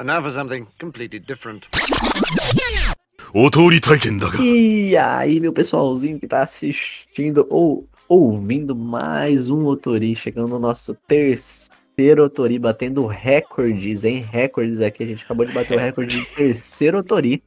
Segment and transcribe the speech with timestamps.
[0.00, 1.66] And now for something completely different.
[3.34, 10.58] お通り体験だが E aí, meu pessoalzinho que tá assistindo ou ouvindo mais um Otori, chegando no
[10.58, 14.24] nosso terceiro Otori, batendo recordes, hein?
[14.30, 17.42] Recordes aqui, a gente acabou de bater o recorde de terceiro Otori.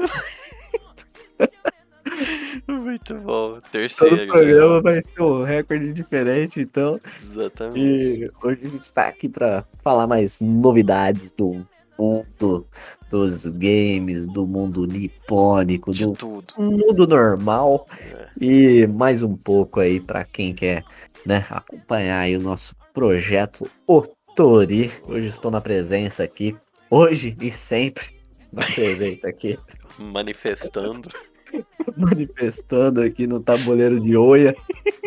[2.67, 3.53] Muito bom.
[3.53, 4.27] Todo Terceiro.
[4.27, 4.81] programa né?
[4.81, 6.99] vai ser um recorde diferente, então.
[7.05, 7.79] Exatamente.
[7.79, 11.65] E hoje a gente tá aqui pra falar mais novidades do
[11.98, 12.66] mundo
[13.10, 16.54] dos games, do mundo nipônico, De do tudo.
[16.58, 18.28] mundo normal É.
[18.40, 20.82] e mais um pouco aí pra quem quer,
[21.24, 24.90] né, acompanhar o nosso projeto Otori.
[25.06, 26.56] Hoje estou na presença aqui,
[26.90, 28.06] hoje e sempre
[28.52, 29.58] na presença aqui,
[29.98, 31.08] Manifestando.
[31.96, 34.54] manifestando aqui no tabuleiro de Oia,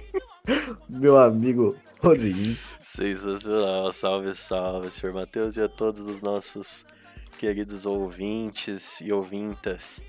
[0.87, 2.57] meu amigo Rodriguinho.
[2.81, 3.91] Sensacional.
[3.91, 6.85] Salve, salve, senhor Matheus e a todos os nossos
[7.37, 10.01] queridos ouvintes e ouvintas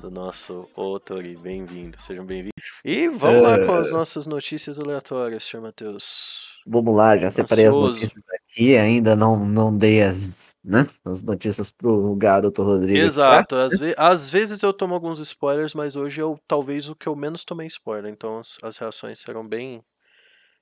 [0.00, 1.36] do nosso Otori.
[1.36, 2.52] Bem-vindos, sejam bem-vindos.
[2.84, 6.50] E vamos lá com as nossas notícias aleatórias, senhor Matheus.
[6.66, 8.12] Vamos lá, já separei as notícias
[8.48, 13.02] aqui, ainda não, não dei as, né, as notícias pro garoto Rodrigues.
[13.02, 16.94] Exato, às, ve- às vezes eu tomo alguns spoilers, mas hoje é o- talvez o
[16.94, 19.82] que eu menos tomei spoiler, então as, as reações serão bem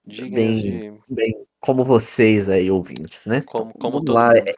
[0.07, 0.71] dignas de.
[0.71, 3.43] Bem, bem, como vocês aí, ouvintes, né?
[3.43, 4.35] Como, Então, como vamos todo lá.
[4.35, 4.49] mundo.
[4.49, 4.55] É-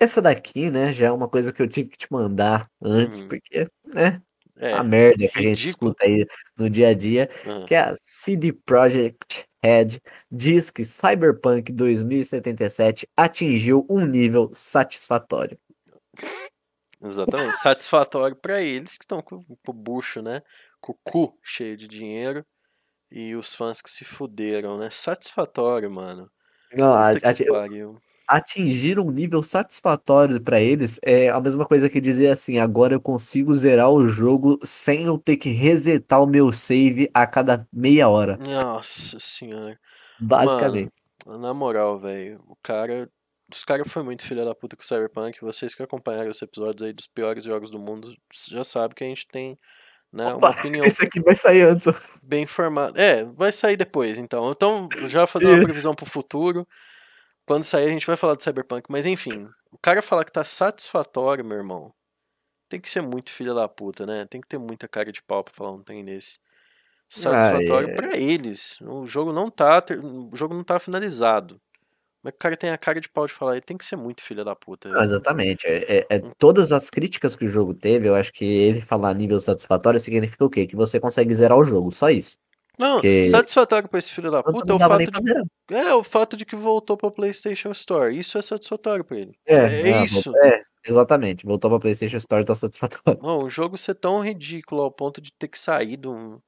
[0.00, 3.28] Essa daqui, né, já é uma coisa que eu tive que te mandar antes, Uhum.
[3.28, 4.20] porque, né,
[4.56, 7.28] É, a merda que a gente escuta aí no dia a dia,
[7.68, 15.56] que é a CD Projekt Red diz que Cyberpunk 2077 atingiu um nível satisfatório.
[17.00, 17.56] exatamente.
[17.58, 20.42] Satisfatório pra eles que estão com, com o bucho, né?
[20.80, 22.44] Com o cu cheio de dinheiro.
[23.14, 24.88] E os fãs que se fuderam, né?
[24.90, 26.30] Satisfatório, mano.
[26.74, 27.14] Não, a- a-
[28.26, 33.00] atingir um nível satisfatório pra eles é a mesma coisa que dizer assim, agora eu
[33.00, 38.08] consigo zerar o jogo sem eu ter que resetar o meu save a cada meia
[38.08, 39.78] hora, Nossa senhora.
[40.18, 40.92] basicamente.
[41.26, 43.08] Na moral, velho, o cara.
[43.52, 45.38] Os caras foi muito filha da puta com o Cyberpunk.
[45.42, 48.10] Vocês que acompanharam os episódios aí dos piores jogos do mundo
[48.50, 49.58] já sabem que a gente tem
[50.12, 51.86] né, uma Opa, opinião esse aqui vai sair antes.
[52.22, 53.00] bem formada.
[53.00, 54.50] É, vai sair depois, então.
[54.52, 56.68] Então, já fazer uma previsão pro futuro.
[57.46, 58.90] Quando sair, a gente vai falar do Cyberpunk.
[58.90, 61.92] Mas enfim, o cara falar que tá satisfatório, meu irmão.
[62.68, 64.26] Tem que ser muito filha da puta, né?
[64.26, 66.38] Tem que ter muita cara de pau pra falar um trem desse.
[67.08, 67.94] Satisfatório é.
[67.94, 68.78] pra eles.
[68.82, 71.60] O jogo não tá, o jogo não tá finalizado.
[72.24, 73.52] É que o cara tem a cara de pau de falar?
[73.52, 74.88] Ele tem que ser muito filha da puta.
[74.88, 75.66] Não, exatamente.
[75.66, 79.12] É, é- é todas as críticas que o jogo teve, eu acho que ele falar
[79.14, 80.66] nível satisfatório significa o quê?
[80.66, 82.36] Que você consegue zerar o jogo, só isso.
[82.78, 85.76] Não, Porque- satisfatório pra esse filho da puta é o fato de.
[85.76, 88.16] É, o fato de que voltou pra PlayStation Store.
[88.18, 89.34] Isso é satisfatório pra ele.
[89.46, 89.56] É,
[89.90, 90.32] É ah, isso.
[90.38, 91.44] É, exatamente.
[91.44, 93.20] Voltou pra PlayStation Store, tá satisfatório.
[93.22, 96.42] Não, o jogo ser tão ridículo ao ponto de ter que sair do.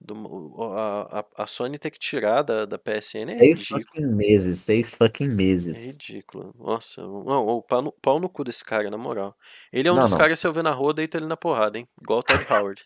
[0.00, 3.84] Do a, a, Sony ter que tirar da, da PSN é Seis ridículo.
[3.84, 5.92] fucking meses, seis fucking É meses.
[5.92, 6.54] ridículo.
[6.58, 9.36] Nossa, não, o pau no, pau no cu desse cara, na moral.
[9.72, 10.18] Ele é um Não, dos não.
[10.18, 11.86] caras, se eu ver na rua, deita ele na porrada, hein?
[12.00, 12.82] Igual o Todd Howard.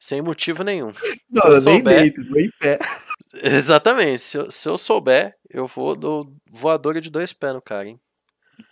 [0.00, 0.90] Sem motivo nenhum.
[1.30, 2.78] Não, eu eu nem souber- deito, tô em pé.
[3.42, 4.20] Exatamente.
[4.20, 8.00] Se eu, se eu souber, eu vou do voadora de dois pés no cara, hein?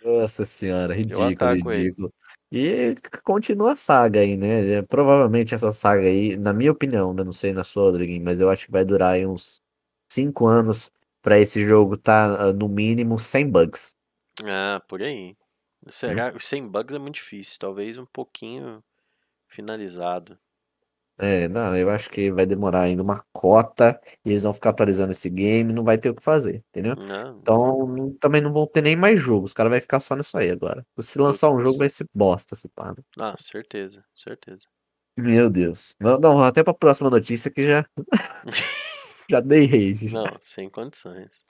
[0.03, 1.93] Nossa senhora, ridículo, ataco ele.
[2.57, 2.95] E
[3.25, 4.75] continua a saga aí, né?
[4.75, 7.21] É, Provavelmente essa saga aí, na minha opinião, né?
[7.21, 9.61] Não sei na sua, Rodriguinho, mas eu acho que vai durar aí uns
[10.09, 10.89] cinco anos
[11.21, 13.93] pra esse jogo tá no mínimo sem bugs.
[14.45, 15.35] Ah, por aí.
[15.89, 16.33] Será?
[16.39, 17.59] Sem bugs é muito difícil.
[17.59, 18.81] Talvez um pouquinho
[19.49, 20.39] finalizado.
[21.17, 25.11] É, não, eu acho que vai demorar ainda uma cota e eles vão ficar atualizando
[25.11, 26.93] esse game, não vai ter o que fazer, entendeu?
[26.95, 30.13] Não, Então, não- também não vão ter nem mais jogo, os caras vão ficar só
[30.15, 30.85] nisso aí agora.
[30.99, 32.89] Se lançar um jogo, vai ser bosta, se pá.
[32.89, 33.03] né?
[33.19, 34.67] ah, certeza, certeza.
[35.17, 35.95] Meu Deus.
[36.01, 37.85] Não, não, até pra próxima notícia que já.
[39.29, 40.09] já dei rage.
[40.13, 41.45] Não, sem condições.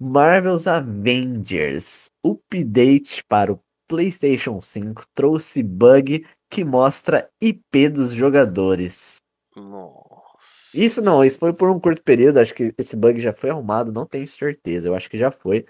[0.00, 2.10] Marvel's Avengers.
[2.24, 9.16] Update para o PlayStation 5 trouxe bug que mostra IP dos jogadores.
[9.56, 10.76] Nossa.
[10.76, 12.38] Isso não, isso foi por um curto período.
[12.38, 14.88] Acho que esse bug já foi arrumado, não tenho certeza.
[14.88, 15.64] Eu acho que já foi.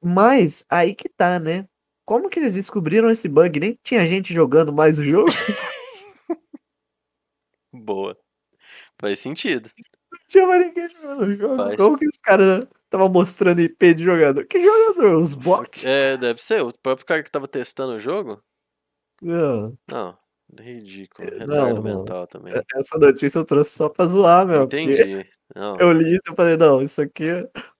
[0.00, 1.66] Mas aí que tá, né?
[2.04, 3.58] Como que eles descobriram esse bug?
[3.58, 5.28] Nem tinha gente jogando mais o jogo.
[7.72, 8.16] Boa.
[9.00, 9.68] Faz sentido.
[10.28, 11.56] tinha mais ninguém jogando o jogo.
[11.56, 11.76] Faz.
[11.76, 14.46] Como que os caras estavam mostrando IP de jogador?
[14.46, 15.16] Que jogador?
[15.16, 15.84] Os bots?
[15.84, 16.62] É, deve ser.
[16.62, 18.40] O próprio cara que tava testando o jogo?
[19.22, 19.78] Não.
[19.88, 20.18] Não.
[20.58, 21.30] Ridículo.
[21.30, 21.82] Não, Retardo não.
[21.82, 22.52] mental também.
[22.74, 24.60] Essa notícia eu trouxe só pra zoar, meu.
[24.68, 25.26] porque Entendi.
[25.54, 25.78] Não.
[25.78, 27.26] Eu li isso e falei, não, isso aqui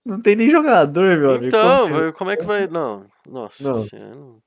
[0.05, 1.45] não tem nem jogador, meu amigo.
[1.47, 2.67] Então, Como vai- como é que vai.
[2.67, 3.75] Não, nossa Não.
[3.75, 4.15] senhora.
[4.15, 4.41] não-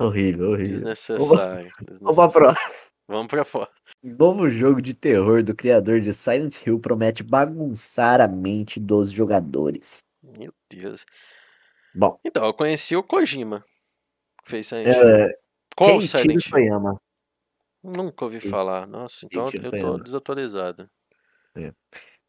[0.00, 0.72] Horrível, horrível.
[0.72, 1.28] Desnecessário.
[1.28, 2.32] Vamos pra desnecessário.
[2.32, 2.90] próxima.
[3.08, 3.68] Vamos pra fora.
[4.02, 9.98] Novo jogo de terror do criador de Silent Hill promete bagunçar a mente dos jogadores.
[10.38, 11.04] Meu Deus.
[11.94, 13.64] Bom, Então, eu conheci o Kojima.
[14.44, 15.08] Que fez Silent Hill.
[15.08, 15.34] é,
[15.80, 16.50] Qual Keiichiro Silent Hill?
[16.50, 17.00] Toyama.
[17.82, 18.86] Nunca ouvi falar.
[18.86, 20.04] Nossa, então Keiichiro eu tô Toyama.
[20.04, 20.90] desatualizado.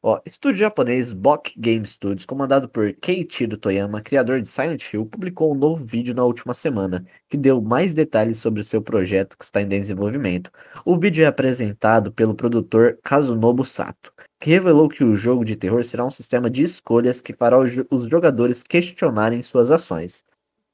[0.01, 5.51] Ó, estúdio japonês Bok Game Studios, comandado por Keiichiro Toyama, criador de Silent Hill, publicou
[5.51, 9.43] um novo vídeo na última semana, que deu mais detalhes sobre o seu projeto que
[9.43, 10.49] está em desenvolvimento.
[10.85, 15.83] O vídeo é apresentado pelo produtor Kazunobu Sato, que revelou que o jogo de terror
[15.83, 20.23] será um sistema de escolhas que fará os jogadores questionarem suas ações.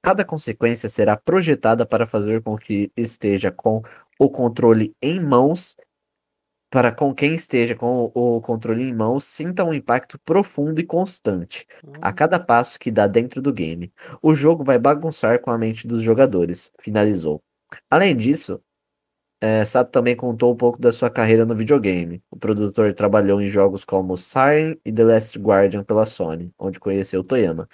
[0.07, 3.81] Cada consequência será projetada para fazer com que esteja com
[4.17, 5.75] o controle em mãos
[6.69, 11.67] para com quem esteja com o controle em mãos sinta um impacto profundo e constante
[11.99, 13.91] a cada passo que dá dentro do game.
[14.21, 17.43] O jogo vai bagunçar com a mente dos jogadores, finalizou.
[17.89, 18.61] Além disso,
[19.41, 22.23] eh, Sato também contou um pouco da sua carreira no videogame.
[22.31, 27.25] O produtor trabalhou em jogos como Siren e The Last Guardian pela Sony, onde conheceu
[27.25, 27.67] Toyama.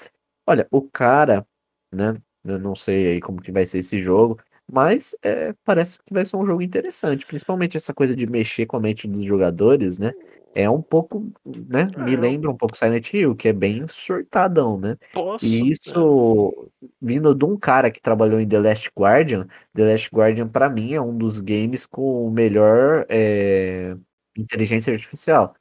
[0.47, 1.45] Olha, o cara,
[1.93, 2.15] né?
[2.43, 4.39] Eu não sei aí como que vai ser esse jogo,
[4.71, 8.77] mas é, parece que vai ser um jogo interessante, principalmente essa coisa de mexer com
[8.77, 10.13] a mente dos jogadores, né?
[10.55, 11.85] É um pouco, né?
[11.97, 14.97] Me É, lembra um pouco Silent Hill, que é bem surtadão, né?
[15.13, 15.45] Posso.
[15.45, 16.69] E é, isso
[17.01, 20.93] vindo de um cara que trabalhou em The Last Guardian, The Last Guardian pra mim
[20.93, 23.95] é um dos games com o melhor é,
[24.37, 25.55] inteligência artificial.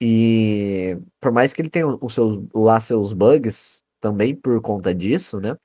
[0.00, 5.40] E por mais que ele tenha os seus, lá seus bugs, também por conta disso,
[5.40, 5.56] né?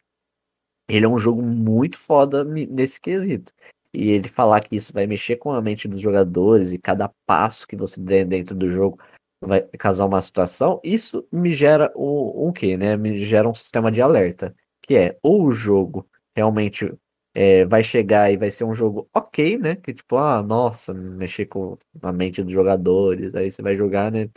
[0.87, 3.51] Ele é um jogo muito foda nesse quesito.
[3.93, 7.65] E ele falar que isso vai mexer com a mente dos jogadores e cada passo
[7.67, 8.99] que você der dentro do jogo
[9.41, 12.97] vai causar uma situação, isso me gera o, um quê, né?
[12.97, 16.91] Me gera um sistema de alerta, que é ou o jogo realmente
[17.33, 19.75] é, vai chegar e vai ser um jogo ok, né?
[19.75, 24.29] Que tipo, ah, nossa, mexer com a mente dos jogadores, aí você vai jogar, né?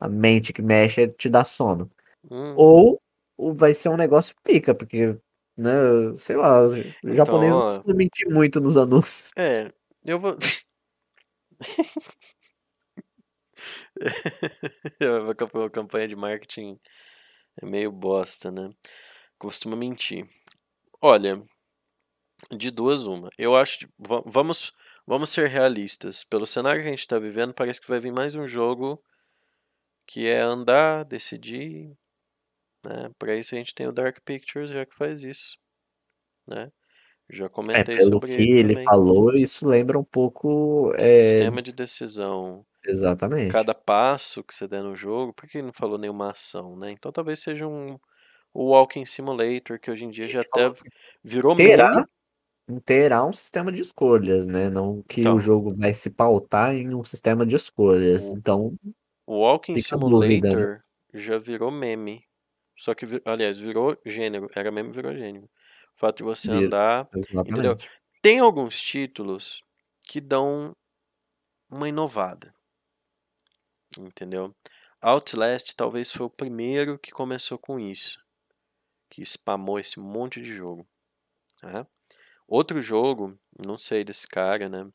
[0.00, 1.90] A mente que mexe te dá sono.
[2.30, 3.00] hum, ou
[3.38, 5.16] vai ser um negócio pica, porque,
[5.58, 5.72] né,
[6.16, 9.30] sei lá, o japonês não precisa mentir muito nos anúncios.
[9.36, 9.72] É,
[10.04, 10.36] eu vou.
[15.30, 16.78] A camp- a campanha de marketing
[17.62, 18.70] é meio bosta, né?
[19.38, 20.28] Costuma mentir.
[21.02, 21.42] Olha,
[22.50, 23.30] de duas uma.
[23.38, 23.88] Eu acho.
[24.26, 24.72] Vamos,
[25.06, 26.24] vamos ser realistas.
[26.24, 29.00] Pelo cenário que a gente tá vivendo, parece que vai vir mais um jogo
[30.06, 31.96] que é andar, decidir.
[32.86, 33.10] Né?
[33.18, 35.58] Para isso a gente tem o Dark Pictures já que faz isso.
[36.48, 36.70] Né?
[37.30, 40.92] Já É, comentei pelo sobre que ele ele falou, isso lembra um pouco.
[40.98, 42.66] É, Sistema de decisão.
[42.84, 43.54] exatamente.
[43.54, 46.90] Cada passo que você der no jogo, por que ele não falou nenhuma ação, né?
[46.92, 47.98] Então talvez seja um
[48.54, 50.72] o Walking Simulator, que hoje em dia já até
[51.24, 52.06] virou Terá, meme.
[52.84, 54.70] terá um sistema de escolhas, né?
[54.70, 55.36] Não que Então.
[55.36, 58.32] o jogo vai se pautar em um sistema de escolhas.
[58.32, 58.74] O- Então,
[59.26, 60.66] O Walking dúvida, né?
[60.66, 60.78] Simulator
[61.14, 62.25] já virou meme.
[62.76, 64.50] Só que, aliás, virou gênero.
[64.54, 65.48] Era meme, virou gênero.
[65.94, 67.08] O fato de você andar.
[67.14, 67.72] Entendeu?
[67.72, 67.90] exatamente.
[68.20, 69.62] Tem alguns títulos
[70.02, 70.76] que dão
[71.70, 72.54] uma inovada.
[73.98, 74.54] Entendeu?
[75.00, 78.20] Outlast talvez foi o primeiro que começou com isso.
[79.08, 80.86] Que spamou esse monte de jogo.
[81.62, 81.86] né?
[82.46, 84.90] Outro jogo, não sei desse cara, né?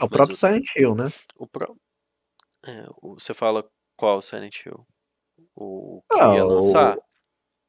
[0.00, 1.06] É o próprio Silent Hill, né?
[1.36, 1.76] O pro...
[2.66, 4.86] é, você fala qual Silent Hill?
[5.60, 6.98] O que Ah, ia o- lançar?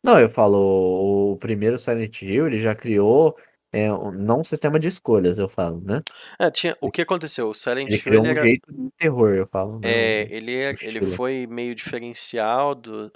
[0.03, 3.37] Não, eu falo, o primeiro Silent Hill, ele já criou,
[3.71, 6.03] é, um- não um sistema de escolhas, eu falo, né?
[6.39, 7.49] É, tinha, o que aconteceu?
[7.49, 9.89] O Silent Ele Hill criou ele um era, jeito de terror, eu falo, né?
[9.91, 13.09] é, Um- ele, é- ele foi meio diferencial, do,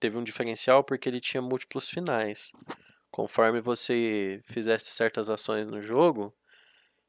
[0.00, 2.54] teve um diferencial porque ele tinha múltiplos finais.
[3.10, 6.34] Conforme você fizesse certas ações no jogo,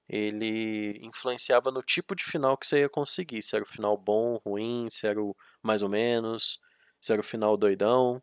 [0.09, 3.41] ele influenciava no tipo de final que você ia conseguir.
[3.43, 6.59] Se era o final bom, ruim, se era o mais ou menos,
[7.01, 8.21] se era o final doidão,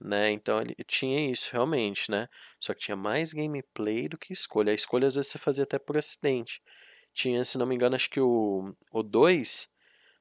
[0.00, 0.30] né?
[0.30, 2.28] Então ele tinha isso realmente, né?
[2.60, 4.72] Só que tinha mais gameplay do que escolha.
[4.72, 6.62] A escolha às vezes você fazia até por acidente.
[7.14, 9.70] Tinha, se não me engano, acho que o 2,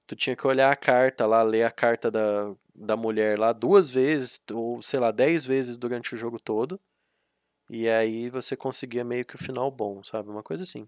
[0.07, 3.89] tu tinha que olhar a carta lá, ler a carta da, da mulher lá duas
[3.89, 6.79] vezes, ou sei lá, dez vezes durante o jogo todo.
[7.69, 10.29] E aí você conseguia meio que o final bom, sabe?
[10.29, 10.87] Uma coisa assim.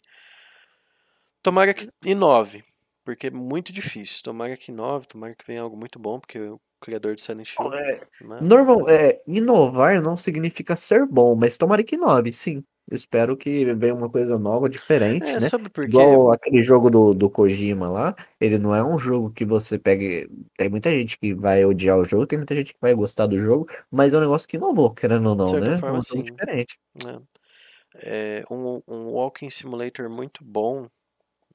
[1.42, 2.64] Tomara que inove,
[3.06, 4.22] porque é muito difícil.
[4.24, 6.40] Tomara que inove, tomara que venha algo muito bom, porque
[6.84, 7.70] criador de Silent Hill.
[7.70, 8.40] Não, é, né?
[8.42, 12.64] normal, é, inovar não significa ser bom, mas tomara que inove, sim.
[12.92, 15.40] espero que venha uma coisa nova, diferente, É, né?
[15.40, 15.90] sabe por quê?
[15.90, 20.28] Igual aquele jogo do, do Kojima lá, ele não é um jogo que você pega.
[20.58, 23.40] Tem muita gente que vai odiar o jogo, tem muita gente que vai gostar do
[23.40, 25.76] jogo, mas é um negócio que inovou, querendo ou não, De certa né?
[25.76, 26.22] É forma, um jogo sim.
[26.24, 26.78] diferente.
[27.06, 30.88] É, é um, um walking simulator muito bom,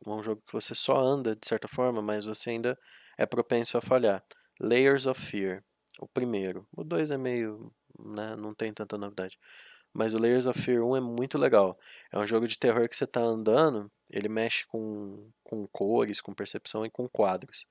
[0.07, 2.79] um jogo que você só anda de certa forma, mas você ainda
[3.19, 4.23] é propenso a falhar.
[4.61, 5.63] Layers of Fear,
[6.01, 6.67] o primeiro.
[6.77, 9.39] O dois é meio, né, não tem tanta novidade.
[9.93, 11.79] Mas o Layers of Fear 1 é muito legal.
[12.13, 16.35] É um jogo de terror que você tá andando, ele mexe com, com cores, com
[16.35, 17.67] percepção e com quadros.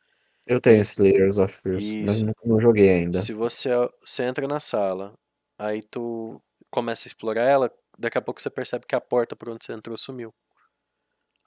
[0.45, 3.19] Eu tenho esse Layers of Fears, mas não, não joguei ainda.
[3.19, 3.69] Se você,
[4.01, 5.13] você entra na sala,
[5.57, 9.49] aí tu começa a explorar ela, daqui a pouco você percebe que a porta por
[9.49, 10.33] onde você entrou sumiu.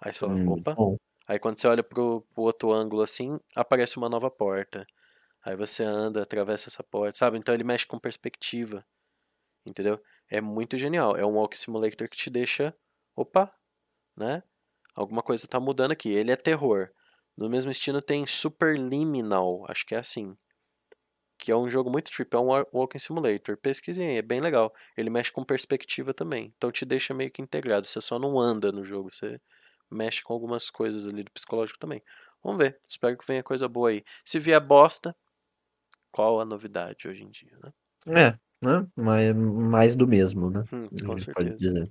[0.02, 0.74] Aí você fala, Hum, opa.
[0.74, 0.96] bom.
[1.26, 4.86] Aí quando você olha pro, pro outro ângulo assim, aparece uma nova porta.
[5.44, 7.38] Aí você anda, atravessa essa porta, sabe?
[7.38, 8.84] Então ele mexe com perspectiva.
[9.66, 10.00] Entendeu?
[10.28, 11.16] É muito genial.
[11.16, 12.74] É um walk simulator que te deixa,
[13.16, 13.52] opa,
[14.16, 14.42] né?
[14.94, 16.10] Alguma coisa tá mudando aqui.
[16.10, 16.90] Ele é terror.
[17.36, 20.36] No mesmo estilo tem Superliminal, acho que é assim.
[21.38, 23.56] Que é um jogo muito trip, é um wa- walking simulator.
[23.56, 24.72] Pesquisem aí, é bem legal.
[24.96, 26.52] Ele mexe com perspectiva também.
[26.56, 27.86] Então te deixa meio que integrado.
[27.86, 29.40] Você só não anda no jogo, você
[29.90, 32.02] mexe com algumas coisas ali do psicológico também.
[32.42, 32.78] Vamos ver.
[32.86, 34.04] Espero que venha coisa boa aí.
[34.24, 35.16] Se vier bosta,
[36.10, 37.72] qual a novidade hoje em dia, né?
[38.06, 38.86] É, né?
[38.96, 40.64] Mais, mais do mesmo, né?
[40.72, 41.90] Hum, com pode dizer.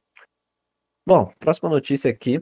[1.05, 2.41] Bom, próxima notícia aqui.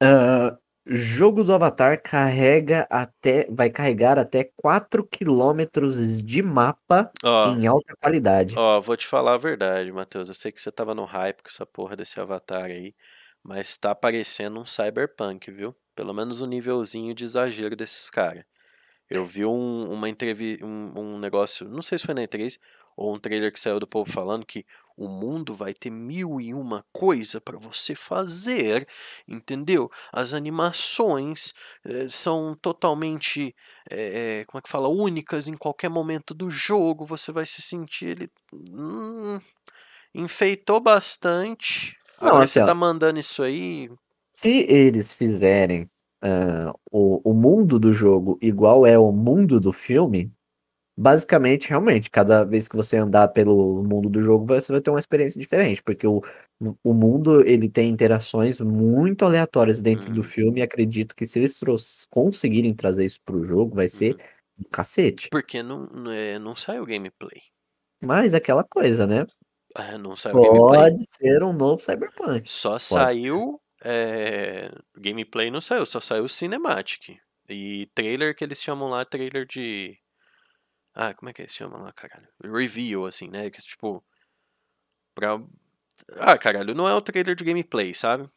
[0.00, 7.10] Ah, jogo do Avatar carrega até, vai carregar até 4 quilômetros de mapa
[7.56, 8.56] em alta qualidade.
[8.58, 10.28] ó, vou te falar a verdade, Matheus.
[10.28, 12.94] Eu sei que você tava no hype com essa porra desse avatar aí,
[13.42, 15.74] mas tá parecendo um cyberpunk, viu?
[15.94, 18.44] Pelo menos um nívelzinho de exagero desses caras.
[19.10, 22.58] Eu vi um, uma entrevista, um, um negócio, não sei se foi na E3
[22.96, 24.64] ou um trailer que saiu do povo falando que
[24.96, 28.86] o mundo vai ter mil e uma coisa para você fazer,
[29.26, 29.90] entendeu?
[30.12, 31.52] As animações
[31.84, 33.54] eh, são totalmente,
[33.90, 37.04] eh, eh, como é que fala, únicas em qualquer momento do jogo.
[37.04, 39.40] Você vai se sentir ele hum,
[40.14, 41.96] enfeitou bastante.
[42.20, 42.66] Não, Agora assim, você ó.
[42.66, 43.90] tá mandando isso aí,
[44.34, 45.90] Se eles fizerem
[46.24, 50.32] ah, o, o mundo do jogo igual é o mundo do filme,
[50.96, 55.00] basicamente, realmente, cada vez que você andar pelo mundo do jogo, você vai ter uma
[55.00, 56.22] experiência diferente, porque o,
[56.82, 60.22] o mundo ele tem interações muito aleatórias dentro do Uhum.
[60.22, 61.60] filme, e acredito que se eles
[62.10, 64.16] conseguirem trazer isso pro jogo, vai ser
[64.58, 65.28] um cacete.
[65.30, 67.42] porque não, não, é, não saiu gameplay.
[68.00, 69.26] Mas aquela coisa, né?
[69.76, 70.60] É, não saiu gameplay.
[70.60, 72.48] Pode ser um novo Cyberpunk.
[72.48, 73.60] Só saiu.
[73.84, 77.18] É, gameplay não saiu, só saiu cinematic.
[77.48, 79.98] E trailer que eles chamam lá, trailer de.
[80.94, 82.28] Ah, como é que eles chamam lá, caralho?
[82.42, 83.50] Review, assim, né?
[83.50, 84.02] Que tipo.
[85.14, 85.40] Pra.
[86.18, 88.28] Ah, caralho, não é o trailer de gameplay, sabe?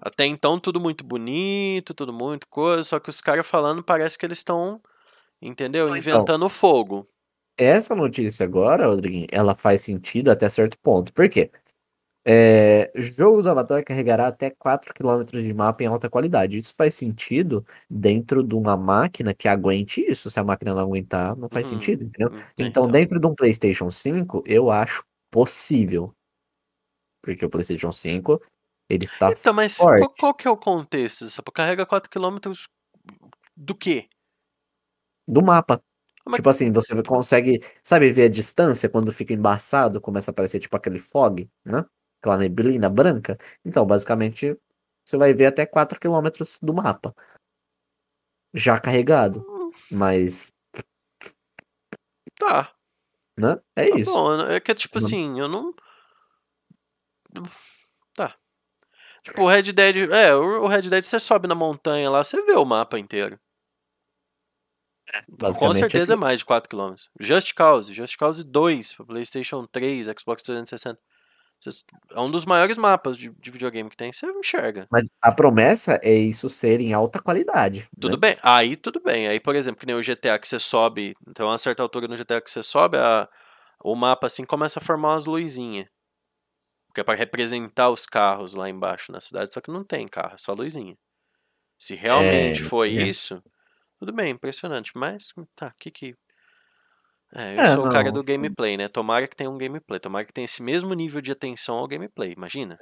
[0.00, 4.26] Até então tudo muito bonito, tudo muito coisa, só que os caras falando parece que
[4.26, 4.82] eles estão,
[5.40, 5.86] entendeu?
[5.86, 5.96] Então.
[5.96, 7.08] Inventando fogo.
[7.56, 11.12] Essa notícia agora, Rodriguinho, ela faz sentido até certo ponto.
[11.12, 11.52] Por quê?
[12.26, 16.56] É, jogo do Avatar carregará até 4 km de mapa em alta qualidade.
[16.56, 20.30] Isso faz sentido dentro de uma máquina que aguente isso.
[20.30, 22.30] Se a máquina não aguentar, não faz Uhum, sentido, entendeu?
[22.32, 26.14] hum, é, Então, dentro de um PlayStation 5, eu acho possível.
[27.22, 28.40] Porque o PlayStation 5,
[28.88, 29.98] ele está Então, mas forte.
[30.00, 31.26] qual, qual que é o contexto?
[31.28, 32.66] Só carrega 4km
[33.56, 34.08] do quê?
[35.26, 35.82] do mapa.
[36.26, 40.58] Mas- Tipo assim, você consegue, sabe, ver a distância quando fica embaçado, começa a aparecer
[40.60, 41.84] tipo aquele fog, né?
[42.24, 43.38] Aquela neblina branca.
[43.62, 44.58] Então, basicamente,
[45.04, 46.30] você vai ver até 4 km
[46.62, 47.14] do mapa.
[48.54, 49.44] Já carregado.
[49.90, 50.50] Mas,
[52.38, 52.74] Tá,
[53.38, 53.60] né?
[53.76, 54.10] É tá isso.
[54.10, 54.40] bom.
[54.40, 55.06] É que, tipo Não.
[55.06, 55.74] assim, eu não.
[58.14, 58.34] Tá.
[59.22, 60.10] Tipo, o Red Dead.
[60.10, 63.38] É, o Red Dead você sobe na montanha lá, você vê o mapa inteiro.
[65.28, 66.20] Com Basicamente, certeza é aquilo.
[66.20, 67.08] mais de 4km.
[67.20, 70.98] Just Cause, Just Cause 2, pra PlayStation 3, Xbox 360.
[72.12, 74.86] É um dos maiores mapas de, de videogame que tem, você enxerga.
[74.90, 77.88] Mas a promessa é isso ser em alta qualidade.
[78.00, 78.20] Tudo né?
[78.20, 79.28] bem, aí tudo bem.
[79.28, 82.16] Aí, por exemplo, que nem o GTA que você sobe, então a certa altura no
[82.16, 83.28] GTA que você sobe, a-
[83.82, 85.86] o mapa assim começa a formar umas luzinhas.
[86.94, 90.34] Que é pra representar os carros lá embaixo na cidade, só que não tem carro,
[90.34, 90.96] é só luzinha.
[91.78, 93.08] Se realmente É, foi é.
[93.08, 93.42] isso,
[93.98, 94.92] tudo bem, impressionante.
[94.96, 96.16] Mas, tá, que que.
[97.34, 98.26] É, eu É, sou o cara não, do sim.
[98.26, 98.88] gameplay, né?
[98.88, 99.98] Tomara que tenha um gameplay.
[100.00, 102.78] Tomara que tenha esse mesmo nível de atenção ao gameplay, imagina,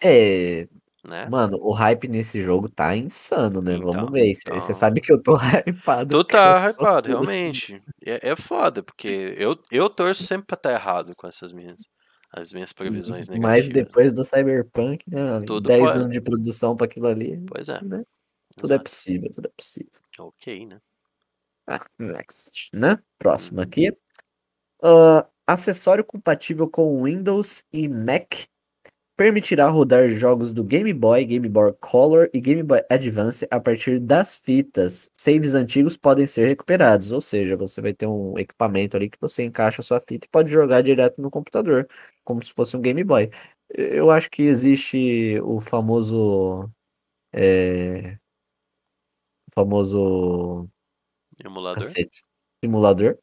[0.00, 0.68] É,
[1.04, 1.26] né?
[1.28, 3.74] mano, o hype nesse jogo tá insano, né?
[3.76, 4.32] Então, Vamos ver.
[4.34, 4.74] Você então.
[4.74, 6.18] sabe que eu tô hypado.
[6.18, 7.82] Tu tá hypado, realmente.
[8.04, 11.78] É, é foda, porque eu, eu torço sempre pra estar errado com essas meninas.
[12.32, 13.70] as minhas previsões Mas negativas.
[13.70, 15.22] depois do Cyberpunk, né?
[15.22, 15.46] meu amigo?
[15.46, 15.98] Tudo 10 pode.
[15.98, 17.80] anos de produção pra aquilo ali, Pois é.
[17.82, 18.02] né?
[18.56, 18.84] Tudo é exato.
[18.90, 19.90] possível, tudo é possível.
[20.18, 20.80] Ok, né?
[21.66, 22.98] Ah, next, né?
[23.18, 23.64] Próximo Uhum.
[23.66, 23.96] aqui.
[24.82, 28.34] Ah, acessório compatível com Windows e Mac
[29.16, 34.00] permitirá rodar jogos do Game Boy, Game Boy Color e Game Boy Advance a partir
[34.00, 35.10] das fitas.
[35.14, 39.44] Saves antigos podem ser recuperados, ou seja, você vai ter um equipamento ali que você
[39.44, 41.88] encaixa a sua fita e pode jogar direto no computador,
[42.24, 43.30] como se fosse um Game Boy.
[43.70, 46.70] Eu acho que existe o famoso.
[47.32, 48.18] é,
[49.48, 50.68] o famoso.
[51.42, 51.82] Emulador.
[51.82, 52.22] Cacete,
[52.62, 53.18] simulador.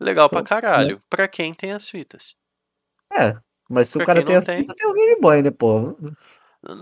[0.00, 0.60] Legal pra Então, né?
[0.62, 1.02] caralho.
[1.10, 2.34] Pra quem tem as fitas.
[3.12, 3.36] É,
[3.68, 4.58] mas se Pra o cara tem não as tem.
[4.60, 5.96] fitas, tem o Game Boy, né, pô?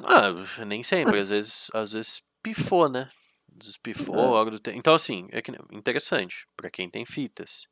[0.05, 1.19] Ah, nem sempre.
[1.19, 3.11] Às vezes, às vezes pifou, né?
[3.59, 6.47] Às vezes pifou, algo do te- Então, assim, é que, interessante.
[6.57, 7.67] Pra quem tem fitas.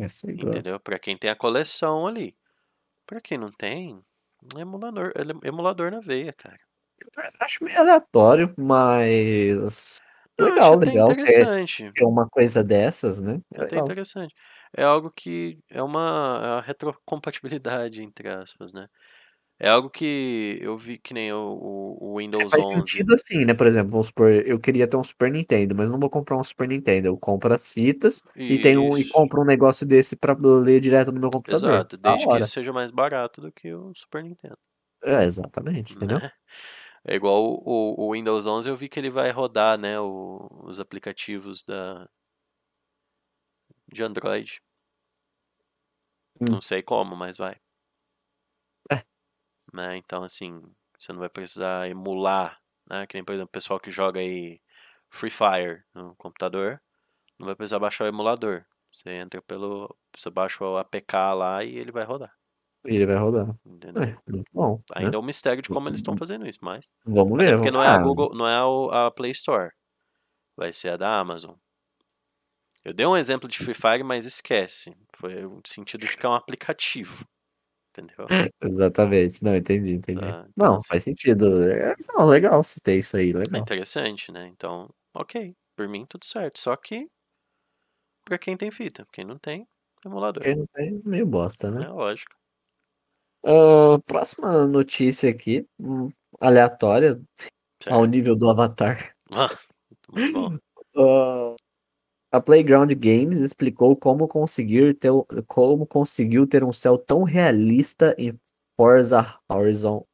[0.00, 0.34] É, sei.
[0.34, 0.78] Entendeu?
[0.80, 2.36] Pra quem tem a coleção ali.
[3.06, 4.00] Pra quem não tem,
[4.56, 5.12] emulador,
[5.44, 6.58] emulador na veia, cara.
[7.40, 10.00] Acho meio aleatório, mas.
[10.38, 11.92] Eu Legal, legal ter, interessante.
[11.94, 13.40] ter uma coisa dessas, né?
[13.54, 14.34] É Até interessante.
[14.76, 18.88] É algo que é uma é a retrocompatibilidade, entre aspas, né?
[19.60, 22.68] É algo que eu vi que nem o, o- É, Windows faz 11.
[22.68, 23.54] sentido assim, né?
[23.54, 26.44] Por exemplo, vamos supor, eu queria ter um Super Nintendo, mas não vou comprar um
[26.44, 27.08] Super Nintendo.
[27.08, 31.20] Eu compro as fitas e tenho e compro um negócio desse pra ler direto no
[31.20, 31.84] meu computador.
[31.84, 34.58] Exato, desde que seja mais barato do que o Super Nintendo,
[35.04, 36.20] É, exatamente, entendeu?
[36.20, 36.30] né?
[37.04, 40.80] É igual o, o- Windows 11, eu vi que ele vai rodar, né, o- os
[40.80, 42.08] aplicativos da
[43.92, 44.60] de Android.
[46.40, 46.46] Hum.
[46.50, 47.54] Não sei como, mas vai.
[48.90, 49.04] É.
[49.74, 49.96] Né?
[49.98, 50.62] Então, assim,
[50.98, 53.06] você não vai precisar emular, né?
[53.06, 54.60] Que nem, por exemplo, o pessoal que joga aí
[55.10, 56.82] Free Fire no computador,
[57.38, 58.66] não vai precisar baixar o emulador.
[58.92, 59.96] Você entra pelo.
[60.16, 62.34] Você baixa o APK lá e ele vai rodar.
[62.84, 63.54] E ele vai rodar.
[63.64, 64.02] Entendeu?
[64.02, 64.76] É, muito bom.
[64.76, 64.82] né?
[65.04, 66.90] Ainda é um mistério de como eles estão fazendo isso, mas.
[67.04, 67.56] Vamos Até ver.
[67.56, 69.70] porque vamos- não é a Google, não é o- a Play Store.
[70.56, 71.54] Vai ser a da Amazon.
[72.84, 74.96] Eu dei um exemplo de Free Fire, mas esquece.
[75.14, 77.24] Foi no sentido de que é um aplicativo.
[77.90, 78.26] Entendeu?
[78.60, 79.44] Exatamente.
[79.44, 80.18] Não, entendi, entendi.
[80.20, 81.62] Tá, então, Não, assim, faz sentido.
[81.70, 83.60] É, não, legal se ter isso aí, É legal.
[83.60, 84.46] interessante, né?
[84.48, 85.54] Então, ok.
[85.76, 86.58] Por mim, tudo certo.
[86.58, 87.08] Só que,
[88.24, 89.06] pra quem tem fita.
[89.12, 89.66] Quem não tem,
[90.04, 90.42] emulador.
[90.42, 91.86] Quem não tem, meio bosta, né?
[91.86, 92.34] É lógico.
[93.44, 97.20] Ah, próxima notícia aqui, hum, aleatória,
[97.88, 98.10] ao Certo.
[98.10, 99.14] nível do Avatar.
[100.08, 100.58] Muito bom.
[100.96, 101.56] Ah,
[102.32, 105.10] a Playground Games explicou como conseguir ter,
[105.48, 108.38] como conseguiu ter um céu tão realista em
[108.76, 110.04] Forza Horizon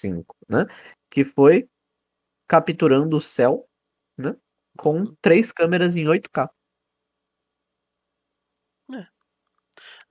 [0.00, 0.66] 5, né?
[1.10, 1.68] Que foi
[2.48, 3.66] capturando o céu,
[4.18, 4.36] né?
[4.78, 5.16] Com Uhum.
[5.22, 6.50] três câmeras em 8K.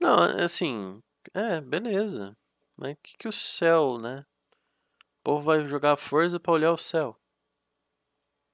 [0.00, 1.02] Não, assim,
[1.34, 2.37] é, beleza.
[2.78, 4.24] Mas o que, que o céu, né?
[5.20, 7.18] O povo vai jogar força pra olhar o céu.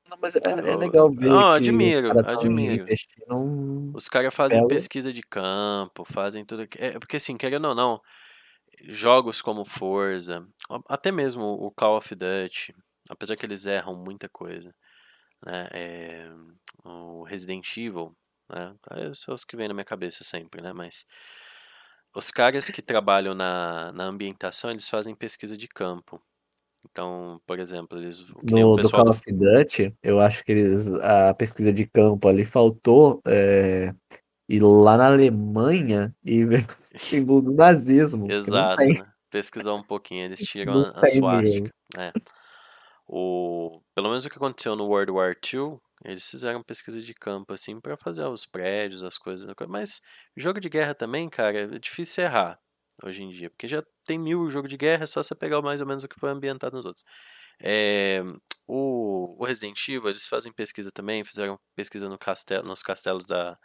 [0.08, 2.86] Não, mas é, é Eu- legal ver Não, que os admiro, caras tão admiro.
[3.30, 4.68] um- Os caras fazem Belo.
[4.68, 6.66] pesquisa de campo, fazem tudo.
[6.78, 8.00] É, porque assim, querendo ou não,
[8.84, 10.46] jogos como Forza,
[10.88, 12.74] até mesmo o Call of Duty,
[13.08, 14.74] apesar que eles erram muita coisa,
[15.44, 15.68] né?
[15.72, 16.30] é,
[16.84, 18.16] o Resident Evil,
[18.50, 18.74] né?
[19.14, 20.72] São os que vêm na minha cabeça sempre, né?
[20.72, 21.06] Mas
[22.14, 26.20] os caras que trabalham na, na ambientação, eles fazem pesquisa de campo.
[26.90, 28.24] Então, por exemplo, eles.
[28.42, 33.20] No do Call of Duty, eu acho que eles, a pesquisa de campo ali faltou
[33.26, 33.92] é,
[34.48, 36.66] ir lá na Alemanha e ver o
[36.98, 38.30] símbolo do nazismo.
[38.30, 39.06] Exato, né?
[39.30, 41.74] Pesquisar um pouquinho, eles tiram a, a suástica.
[41.98, 42.12] É.
[43.06, 47.52] O, pelo menos o que aconteceu no World War II, eles fizeram pesquisa de campo,
[47.52, 49.48] assim, pra fazer os prédios, as coisas.
[49.68, 50.00] Mas
[50.36, 52.60] jogo de guerra também, cara, é difícil errar
[53.02, 55.80] hoje em dia, porque já tem mil jogo de guerra, é só você pegar mais
[55.80, 57.04] ou menos o que foi ambientado nos outros.
[57.60, 58.22] É,
[58.66, 63.58] o, o Resident Evil, eles fazem pesquisa também, fizeram pesquisa no castelo, nos castelos da,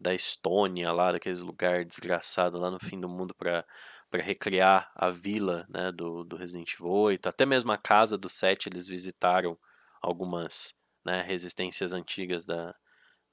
[0.00, 3.64] da Estônia, lá, daqueles lugar desgraçado lá no fim do mundo pra
[4.12, 8.28] para recriar a vila né, do, do Resident Evil 8, até mesmo a casa do
[8.28, 9.58] 7 eles visitaram
[10.02, 12.74] algumas né, resistências antigas da,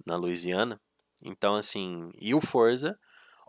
[0.05, 0.79] na Louisiana.
[1.23, 2.97] Então, assim, e o Forza,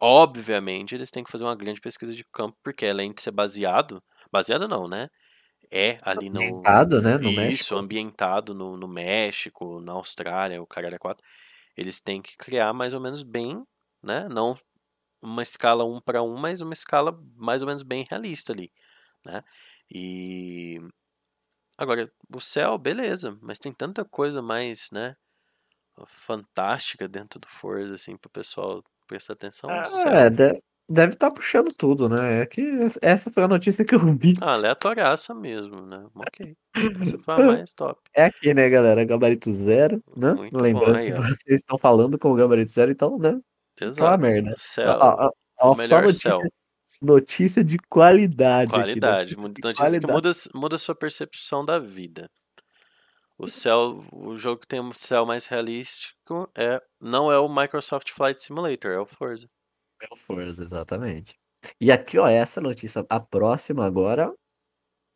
[0.00, 4.02] obviamente, eles têm que fazer uma grande pesquisa de campo, porque além de ser baseado,
[4.32, 5.08] baseado não, né?
[5.70, 6.36] É ali no.
[6.36, 7.76] Ambientado, né, no Isso, México.
[7.76, 11.24] ambientado no, no México, na Austrália, o caralho é 4.
[11.76, 13.64] Eles têm que criar mais ou menos bem,
[14.02, 14.28] né?
[14.28, 14.56] Não
[15.22, 18.72] uma escala um para um, mas uma escala mais ou menos bem realista ali,
[19.24, 19.42] né?
[19.90, 20.80] E
[21.80, 25.16] agora o céu, beleza, mas tem tanta coisa mais, né?
[26.06, 29.70] Fantástica dentro do Forza assim para o pessoal prestar atenção.
[30.06, 32.42] É, de- deve estar puxando tudo, né?
[32.42, 32.62] É que
[33.02, 34.34] essa foi a notícia que eu vi.
[34.40, 36.06] Ah, aleatoriaça mesmo, né?
[36.14, 36.56] Ok.
[37.02, 38.00] Essa foi a mais top.
[38.14, 39.04] É aqui, né, galera?
[39.04, 40.32] Gabarito zero, né?
[40.34, 41.22] Muito bom, Lembrando aí, que ó.
[41.22, 43.32] vocês estão falando com o gabarito zero, então, né?
[43.32, 43.36] Tá
[43.82, 44.22] uma Exato.
[44.22, 44.54] merda.
[44.56, 46.40] Céu, Ó, ó, ó, só notícia, céu.
[47.00, 48.70] Notícia de qualidade.
[48.72, 49.32] Qualidade.
[49.32, 50.12] Aqui, Muda- Notícia que qualidade.
[50.12, 52.28] muda, muda a sua percepção da vida.
[53.38, 58.10] O céu, o jogo que tem um céu mais realístico é não é o Microsoft
[58.10, 59.48] Flight Simulator, é o Forza.
[60.02, 61.38] É o Forza, exatamente.
[61.80, 64.32] E aqui, ó, essa notícia, a próxima agora,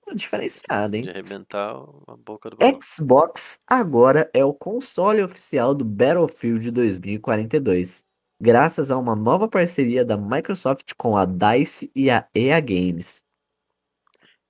[0.07, 1.03] é diferenciada, hein?
[1.05, 1.71] De arrebentar
[2.07, 2.79] a boca do balão.
[2.83, 8.05] Xbox agora é o console oficial do Battlefield 2042,
[8.41, 13.23] graças a uma nova parceria da Microsoft com a DICE e a EA Games.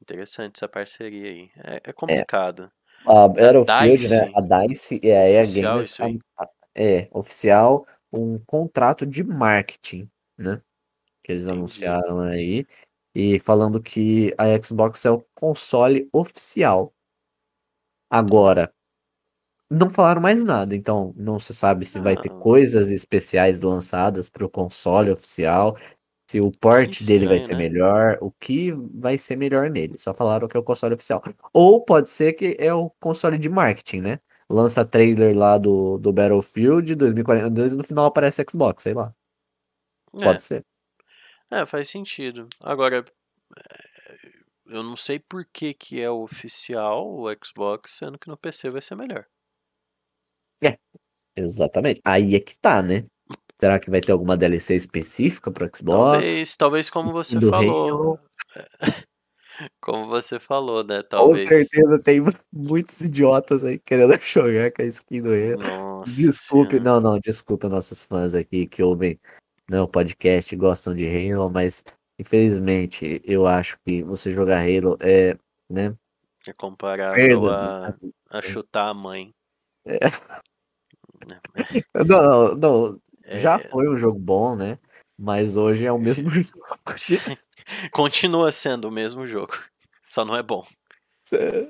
[0.01, 1.51] Interessante essa parceria aí.
[1.57, 2.71] É, é complicado.
[3.07, 4.33] A Battlefield, né, DICE?
[4.35, 10.61] a DICE e a EA Oficial Games a- é oficial um contrato de marketing, né?
[11.23, 11.59] Que eles Entendi.
[11.59, 12.67] anunciaram aí
[13.15, 16.93] e falando que a Xbox é o console oficial.
[18.11, 18.73] Agora,
[19.71, 22.35] não falaram mais nada, então não se sabe se vai ter Ah.
[22.41, 25.77] coisas especiais lançadas para o console oficial,
[26.31, 27.57] se o port dele vai ser né?
[27.57, 29.99] melhor, o que vai ser melhor nele.
[29.99, 31.23] Só falaram que é o console oficial.
[31.53, 34.21] Ou pode ser que é o console de marketing, né?
[34.49, 39.15] Lança trailer lá do, do Battlefield 2042 e no final aparece Xbox, sei lá.
[40.13, 40.65] Pode ser.
[41.51, 42.49] É, é, faz sentido.
[42.61, 43.05] Agora,
[43.57, 44.29] é,
[44.67, 48.81] eu não sei por que que é oficial o Xbox, sendo que no PC vai
[48.83, 49.27] ser melhor.
[51.37, 52.01] Exatamente.
[52.05, 53.05] Aí é que tá, né?
[53.61, 56.13] Será que vai ter alguma DLC específica pro Xbox?
[56.13, 58.19] Talvez, talvez como você do falou.
[59.81, 61.03] Como você falou, né?
[61.03, 61.49] Com Talvez.
[61.49, 62.21] certeza tem
[62.53, 66.05] muitos idiotas aí querendo jogar com a skin do Halo.
[66.05, 67.01] Desculpe, Senhora.
[67.01, 69.19] não, não, desculpa nossos fãs aqui que ouvem
[69.71, 71.85] né, o podcast e gostam de Halo, mas
[72.19, 75.37] infelizmente eu acho que você jogar Halo é,
[75.71, 75.95] né,
[76.47, 77.95] É comparável a,
[78.31, 79.33] a chutar a mãe.
[79.87, 79.99] É.
[82.07, 83.01] Não, não, não,
[83.39, 84.79] já É, foi um jogo bom, né?
[85.19, 86.65] Mas hoje é o mesmo jogo.
[87.93, 89.53] continua sendo o mesmo jogo.
[90.03, 90.67] Só não é bom.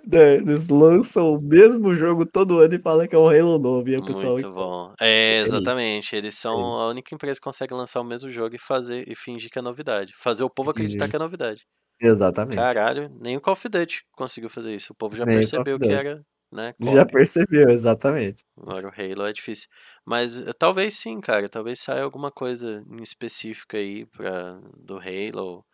[0.06, 3.88] né, Eles lançam o mesmo jogo todo ano e falam que é um Halo novo.
[3.88, 3.96] E.
[3.98, 4.92] Muito bom.
[5.00, 5.54] É, isso.
[5.54, 6.16] exatamente.
[6.16, 6.82] Eles são É.
[6.84, 9.62] a única empresa que consegue lançar o mesmo jogo e fazer e fingir que é
[9.62, 10.14] novidade.
[10.16, 11.62] Fazer o povo acreditar que é novidade.
[12.00, 12.56] Exatamente.
[12.56, 14.92] Caralho, nem o Call of Duty conseguiu fazer isso.
[14.92, 16.24] O povo já Nem percebeu que era,
[16.54, 16.72] né?
[16.80, 18.44] Já percebeu, exatamente.
[18.56, 19.68] Agora o Halo é difícil.
[20.04, 21.48] Mas eh, talvez sim, cara.
[21.48, 25.66] Talvez saia alguma coisa em específica aí pra, do Halo.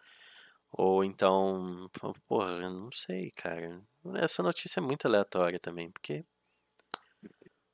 [0.73, 1.91] Ou então.
[2.27, 3.81] Porra, não sei, cara.
[4.15, 6.25] Essa notícia é muito aleatória também, porque.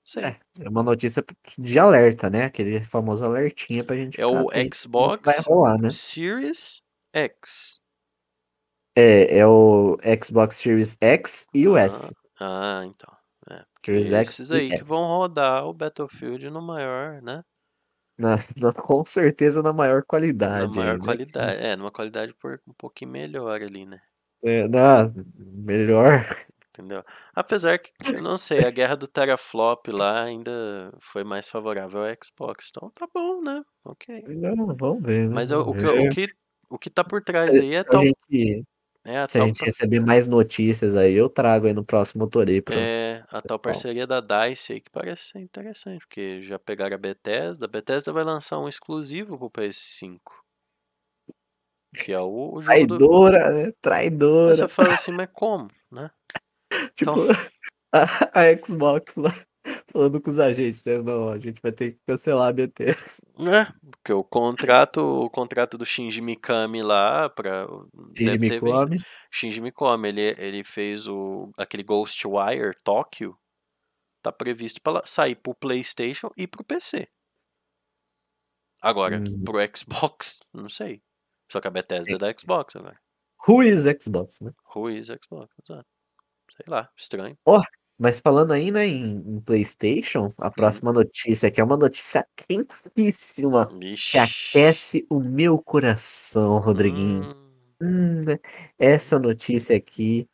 [0.04, 0.24] Sei.
[0.24, 1.24] É, é uma notícia
[1.56, 2.44] de alerta, né?
[2.44, 5.90] Aquele famoso alertinha pra gente É o que vai Xbox rolar, né?
[5.90, 7.80] Series X.
[8.96, 12.06] É, é o Xbox Series X e o S.
[12.06, 12.25] Ah,
[12.86, 13.16] então.
[13.50, 17.44] É, porque Series X esses e aí que vão rodar o Battlefield no maior, né?
[18.18, 20.02] Na- na- com certeza na maior
[20.50, 20.68] Na qualidade.
[20.68, 21.06] maior aí, né?
[21.06, 21.62] qualidade.
[21.62, 24.00] É, numa qualidade por um pouquinho melhor ali, né?
[24.42, 26.24] É, na- melhor.
[26.70, 27.02] Entendeu?
[27.34, 32.16] Apesar que, eu não sei, a guerra do teraflop lá ainda foi mais favorável ao
[32.22, 32.68] Xbox.
[32.70, 33.64] Então tá bom, né?
[33.84, 34.22] Ok.
[34.28, 35.34] Não, vamos ver, né?
[35.34, 36.10] Mas o, o Vamos que, o, ver.
[36.10, 36.34] que,
[36.68, 38.02] o que tá por trás Se, aí é tal.
[38.02, 38.66] gente,
[39.06, 42.60] É a se a gente receber mais notícias aí, eu trago aí no próximo Torei
[42.60, 46.96] pro é a tal parceria da DICE aí que parece ser interessante, porque já pegaram
[46.96, 47.66] a Bethesda.
[47.66, 50.20] A Bethesda vai lançar um exclusivo pro PS5.
[51.94, 52.98] Que é o, o jogo do.
[52.98, 53.64] Traidora, né?
[53.66, 54.54] Aí Traidora.
[54.54, 56.10] você fala assim, mas como, né?
[56.96, 57.14] Tipo, Então,
[57.94, 59.32] a, a Xbox lá
[59.90, 60.98] falando com os agentes, né?
[60.98, 62.86] Não, a gente vai ter que cancelar a BT.
[63.38, 63.72] né?
[63.90, 67.66] Porque o contrato, o contrato do Shinji Mikami lá para
[68.16, 68.38] Shinji.
[68.38, 68.98] Mikami.
[69.30, 73.36] Shinji Mikami, ele, ele fez o aquele Ghostwire Tokyo,
[74.22, 77.08] tá previsto para sair pro PlayStation e pro PC.
[78.80, 79.44] Agora, Hum.
[79.44, 81.02] pro Xbox, não sei.
[81.50, 82.98] Só que a Bethesda é da Xbox agora.
[83.48, 84.52] Who is Xbox, né?
[84.74, 85.48] Who is Xbox?
[85.62, 85.86] Exato.
[86.56, 87.36] Sei lá, estranho.
[87.98, 93.78] Mas falando ainda em, em PlayStation, a próxima notícia aqui é uma notícia quentíssima que
[93.78, 94.18] Vixe.
[94.18, 97.34] aquece o meu coração, Rodriguinho.
[97.34, 97.46] Hum,
[97.78, 98.20] Hum,
[98.78, 100.26] essa notícia aqui,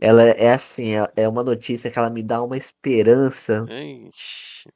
[0.00, 4.68] ela é assim, é, é uma notícia que ela me dá uma esperança, ixi,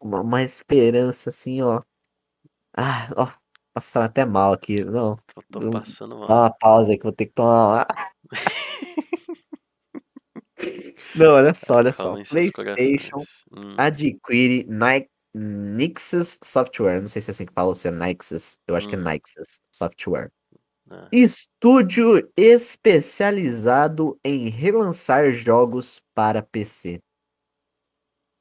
[0.00, 1.80] uma, uma esperança assim, ó.
[2.76, 3.28] Ah, ó,
[3.72, 4.82] passando até mal aqui.
[4.84, 5.16] Não,
[5.50, 6.42] Tô, tô passando dá mal.
[6.42, 7.86] uma pausa aí que vou ter que tomar.
[11.14, 12.14] Não, olha só, olha só.
[12.28, 13.18] PlayStation.
[13.52, 13.74] Hum.
[13.78, 17.00] adquire Ni- Nixus Software.
[17.00, 18.58] Não sei se é assim que fala ou se é Nixus.
[18.66, 19.04] Eu acho que é Hum.
[19.04, 20.30] Nixus Software.
[20.86, 21.06] né?
[21.12, 27.00] Estúdio especializado em relançar jogos para PC.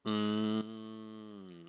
[0.06, 1.66] Hum,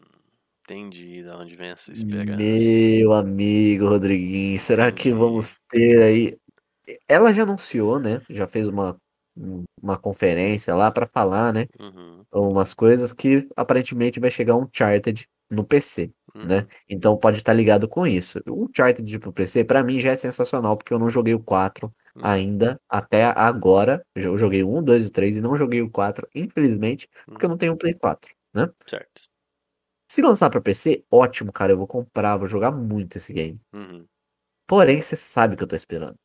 [0.62, 2.37] entendi de onde vem essa esperança.
[2.38, 6.38] Meu amigo Rodriguinho, será que vamos ter aí?
[7.08, 8.22] Ela já anunciou, né?
[8.30, 8.98] Já fez uma, um-
[9.83, 11.66] uma conferência lá para falar, né?
[11.79, 16.66] Uhum, Umas coisas que aparentemente vai chegar um Uncharted no PC, uhum, né?
[16.88, 18.40] Então pode estar ligado com isso.
[18.46, 21.87] O Uncharted pro PC, para mim, já é sensacional, porque eu não joguei o 4
[22.16, 22.22] uhum.
[22.24, 24.05] ainda, até agora.
[24.14, 27.44] Eu joguei o 1, 2 e o 3 e não joguei o 4, infelizmente, porque
[27.44, 28.68] eu não tenho o Play 4, né?
[28.87, 29.22] Certo.
[30.11, 31.72] Se lançar para PC, ótimo, cara.
[31.72, 33.61] Eu vou comprar, vou jogar muito esse game.
[33.74, 34.07] Uhum.
[34.66, 36.16] Porém, você sabe o que eu tô esperando.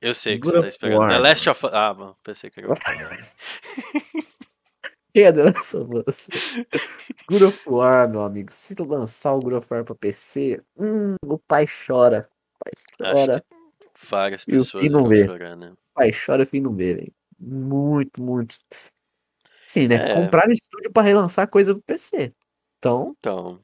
[0.00, 1.08] Eu sei que você tá esperando.
[1.08, 1.18] The.
[1.18, 1.72] Last of Us.
[1.72, 2.74] Ah, mano, pensei que era.
[5.14, 6.28] Quem é The Last of Us?
[7.28, 8.52] God of War, meu amigo.
[8.52, 12.28] Se lançar o God of War pra PC, hum, o pai chora.
[12.60, 13.42] O pai chora.
[14.10, 15.70] várias pessoas vão chorar, né?
[15.70, 17.12] O pai chora e o fim não vê, velho.
[17.38, 18.56] Muito, muito.
[19.66, 19.96] Sim, né?
[19.96, 20.14] É.
[20.14, 22.32] Comprar estúdio pra relançar coisa pro PC.
[22.78, 23.60] Então, Então,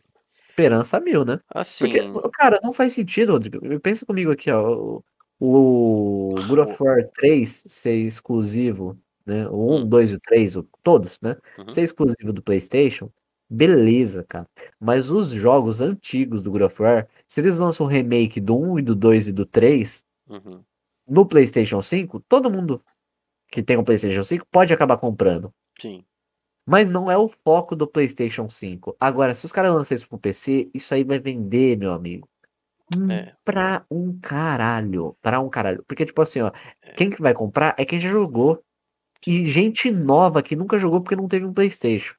[0.49, 1.41] esperança mil, né?
[1.53, 1.85] assim.
[1.85, 3.81] Porque, cara, não faz sentido, Rodrigo.
[3.81, 5.01] Pensa comigo aqui, ó.
[5.41, 9.49] O, God of War 3 ser exclusivo, né?
[9.49, 9.89] O 1, Hum.
[9.89, 11.37] 2 e o 3, o- todos, né?
[11.59, 11.69] Uhum.
[11.69, 13.11] Ser exclusivo do PlayStation,
[13.49, 14.47] beleza, cara.
[14.79, 18.79] Mas os jogos antigos do God of War, se eles lançam um remake do 1
[18.79, 20.63] e do 2 e do 3 Uhum.
[21.09, 22.83] no PlayStation 5, todo mundo
[23.53, 25.53] que tem um PlayStation 5 pode acabar comprando.
[25.81, 26.05] Sim.
[26.67, 28.97] Mas não é o foco do PlayStation 5.
[29.01, 32.29] Agora, se os caras lançarem isso pro PC, isso aí vai vender, meu amigo.
[32.97, 33.35] Hum, É.
[33.45, 35.17] Pra um caralho.
[35.23, 35.85] Pra um caralho.
[35.87, 36.51] Porque, tipo assim, ó,
[36.97, 38.63] quem que vai comprar é quem já jogou.
[39.27, 42.15] E gente nova que nunca jogou porque não teve um PlayStation.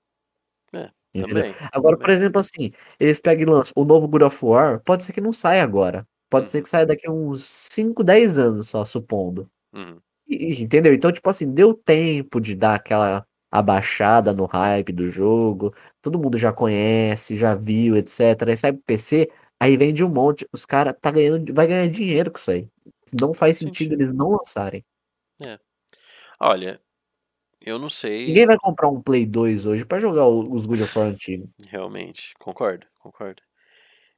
[0.73, 1.43] É, Entendeu?
[1.43, 1.55] Também.
[1.73, 2.17] Agora, por também.
[2.17, 5.33] exemplo, assim, eles pegam e lançam o novo God of War, pode ser que não
[5.33, 6.07] saia agora.
[6.29, 6.49] Pode Uhum.
[6.49, 9.49] ser que saia daqui a uns 5, 10 anos só, supondo.
[10.27, 10.93] E- e- Entendeu?
[10.93, 15.73] Então, tipo assim, deu tempo de dar aquela abaixada no hype do jogo.
[16.01, 18.49] Todo mundo já conhece, já viu, etc.
[18.51, 19.29] Aí sai pro PC,
[19.61, 20.47] aí vende um monte.
[20.51, 22.67] Os caras tá ganhando, vai ganhar dinheiro com isso aí.
[23.13, 24.01] Não faz sentido sentido.
[24.01, 24.83] eles não lançarem.
[26.39, 26.81] Olha,
[27.61, 28.27] eu não sei.
[28.27, 31.47] Ninguém vai comprar um Play 2 hoje pra jogar os God of War antigos.
[31.67, 33.43] Realmente, concordo, concordo.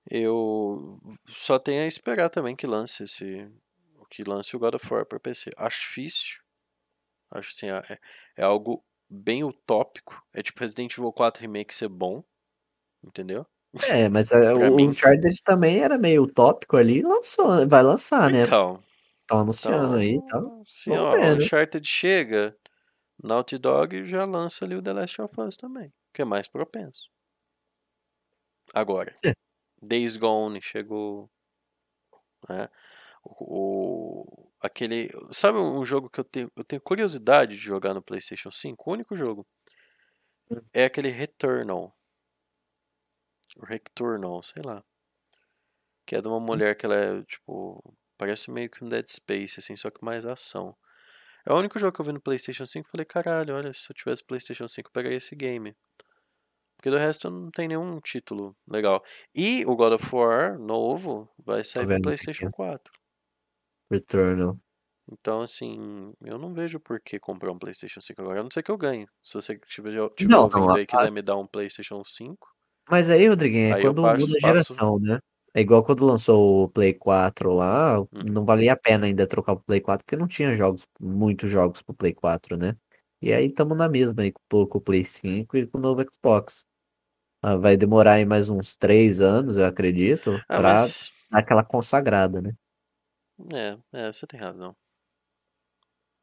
[0.09, 3.49] Eu só tenho a esperar também que lance esse,
[4.09, 5.49] que lance o God of War para PC.
[5.57, 6.39] Acho difícil.
[7.31, 7.99] Acho assim, é,
[8.37, 10.23] é algo bem utópico.
[10.33, 12.23] É tipo Resident Evil 4 Remake ser bom,
[13.03, 13.45] entendeu?
[13.81, 14.89] É, mas é, Pra o mim.
[14.89, 18.43] Uncharted também era meio utópico ali, lançou, vai lançar, né?
[18.43, 18.83] Então,
[19.21, 20.37] Estão anunciando aí, tá?
[20.39, 21.35] então, vamos ó, ver, o né?
[21.35, 22.57] Uncharted chega,
[23.23, 27.09] Naughty Dog já lança ali o The Last of Us também, que é mais propenso.
[28.71, 29.33] Agora, É.
[29.81, 31.29] Days Gone chegou,
[32.49, 32.69] né?
[33.23, 38.01] O, o- aquele, sabe um jogo que eu tenho, eu tenho curiosidade de jogar no
[38.03, 38.89] PlayStation 5?
[38.91, 39.47] O único jogo
[40.49, 40.61] Hum.
[40.73, 41.95] é aquele Returnal.
[43.63, 44.83] Returnal, sei lá.
[46.05, 46.61] Que é de uma Hum.
[46.61, 47.81] mulher que ela é, tipo,
[48.17, 50.75] parece meio que um Dead Space, assim, só que mais ação.
[51.45, 53.89] É o único jogo que eu vi no PlayStation 5 e falei, caralho, olha, se
[53.91, 55.75] eu tivesse PlayStation 5 eu pegaria esse game.
[56.77, 59.03] Porque do resto não tem nenhum título legal.
[59.33, 62.51] E o God of War novo vai sair pro PlayStation ó.
[62.51, 62.93] 4.
[63.89, 64.59] Returnal.
[65.11, 68.39] Então, assim, eu não vejo por que comprar um PlayStation 5 agora.
[68.39, 69.07] A não ser que eu ganhe.
[69.21, 72.52] Se você estiver estiver Não, ouvindo não, aí e quiser me dar um PlayStation 5,
[72.89, 75.19] Mas aí, Rodriguinho, é Aí eu quando passo- muda a passo- geração, né?
[75.53, 78.07] É igual quando lançou o Play 4 lá, Hum.
[78.25, 81.81] não valia a pena ainda trocar pro Play 4, porque não tinha jogos, muitos jogos
[81.81, 82.75] pro Play 4, né?
[83.21, 86.03] E aí estamos na mesma aí com com o Play 5 e com o novo
[86.11, 86.65] Xbox.
[87.41, 91.11] Ah, vai demorar aí mais uns três anos, eu acredito, ah, pra mas.
[91.31, 92.53] dar aquela consagrada, né?
[93.55, 94.75] É, é, você tem razão.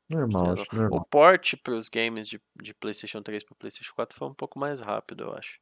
[0.09, 0.83] Normal, Tem acho razão.
[0.83, 1.01] normal.
[1.01, 4.59] O port para os games de, de PlayStation 3 para PlayStation 4 foi um pouco
[4.59, 5.59] mais rápido, eu acho.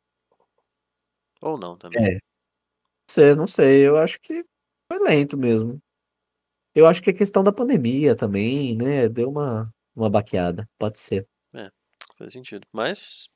[1.41, 2.05] Ou não também.
[2.05, 2.13] É.
[2.15, 2.21] Não
[3.09, 4.45] sei, não sei, eu acho que
[4.91, 5.81] foi lento mesmo.
[6.75, 9.09] Eu acho que é questão da pandemia também, né?
[9.09, 11.27] Deu uma, uma baqueada, pode ser.
[12.19, 12.67] Faz sentido.
[12.73, 13.31] Mas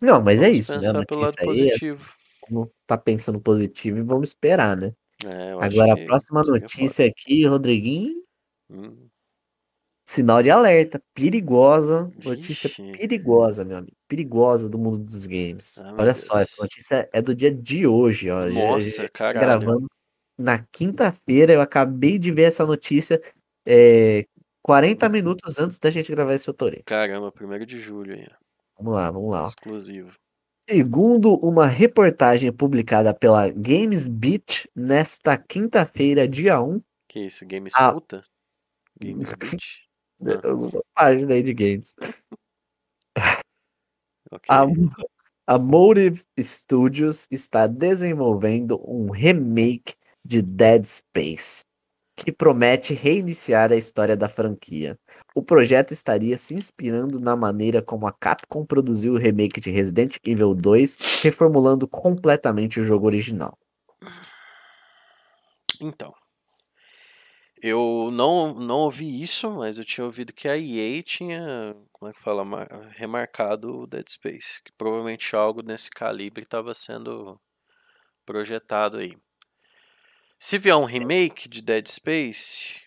[0.00, 0.78] Não, mas é vamos isso, né?
[0.78, 2.14] A pensar pelo lado aí é positivo.
[2.48, 4.94] vamos tá pensando positivo e vamos esperar, né?
[5.24, 8.22] É, Agora, a próxima notícia aqui, Rodriguinho.
[8.70, 9.08] Hum,
[10.12, 12.92] sinal de alerta, perigosa, notícia Vixe.
[12.92, 15.78] perigosa, meu amigo, perigosa do mundo dos games.
[15.78, 16.48] Ah, Olha só, Deus.
[16.50, 18.42] essa notícia é do dia de hoje, ó.
[18.42, 19.60] A Nossa, tá caralho.
[19.60, 19.86] gravando
[20.38, 23.20] na quinta-feira, eu acabei de ver essa notícia
[23.66, 24.26] é,
[24.62, 26.82] 40 minutos antes da gente gravar esse autorê.
[26.84, 28.34] Caramba, primeiro de julho aí, ó.
[28.78, 29.44] Vamos lá, vamos lá.
[29.44, 29.48] ó.
[29.48, 30.12] Exclusivo.
[30.68, 37.92] Segundo uma reportagem publicada pela Games Beat nesta quinta-feira, dia 1, Que isso, Games Ah.
[37.92, 38.24] puta?
[39.00, 39.82] Games Beat?
[40.44, 41.94] Alguma página aí de games.
[44.30, 44.46] Ok.
[44.48, 44.64] A,
[45.54, 51.62] a Motive Studios está desenvolvendo um remake de Dead Space,
[52.16, 54.98] que promete reiniciar a história da franquia.
[55.34, 60.16] O projeto estaria se inspirando na maneira como a Capcom produziu o remake de Resident
[60.24, 63.58] Evil 2, reformulando completamente o jogo original.
[65.80, 66.14] Então.
[67.64, 72.12] Eu não, não ouvi isso, mas eu tinha ouvido que a EA tinha, como é
[72.12, 74.60] que fala, mar- remarcado o Dead Space.
[74.64, 77.40] Que provavelmente algo nesse calibre estava sendo
[78.26, 79.12] projetado aí.
[80.40, 82.82] Se vier um remake de Dead Space,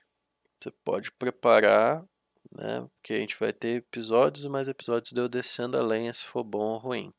[0.60, 2.04] você pode preparar,
[2.52, 2.86] né?
[2.96, 6.26] Porque a gente vai ter episódios e mais episódios de eu descendo a lenha se
[6.26, 7.14] for bom ou ruim.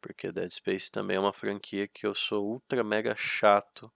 [0.00, 3.92] Porque Dead Space também é uma franquia que eu sou ultra mega chato.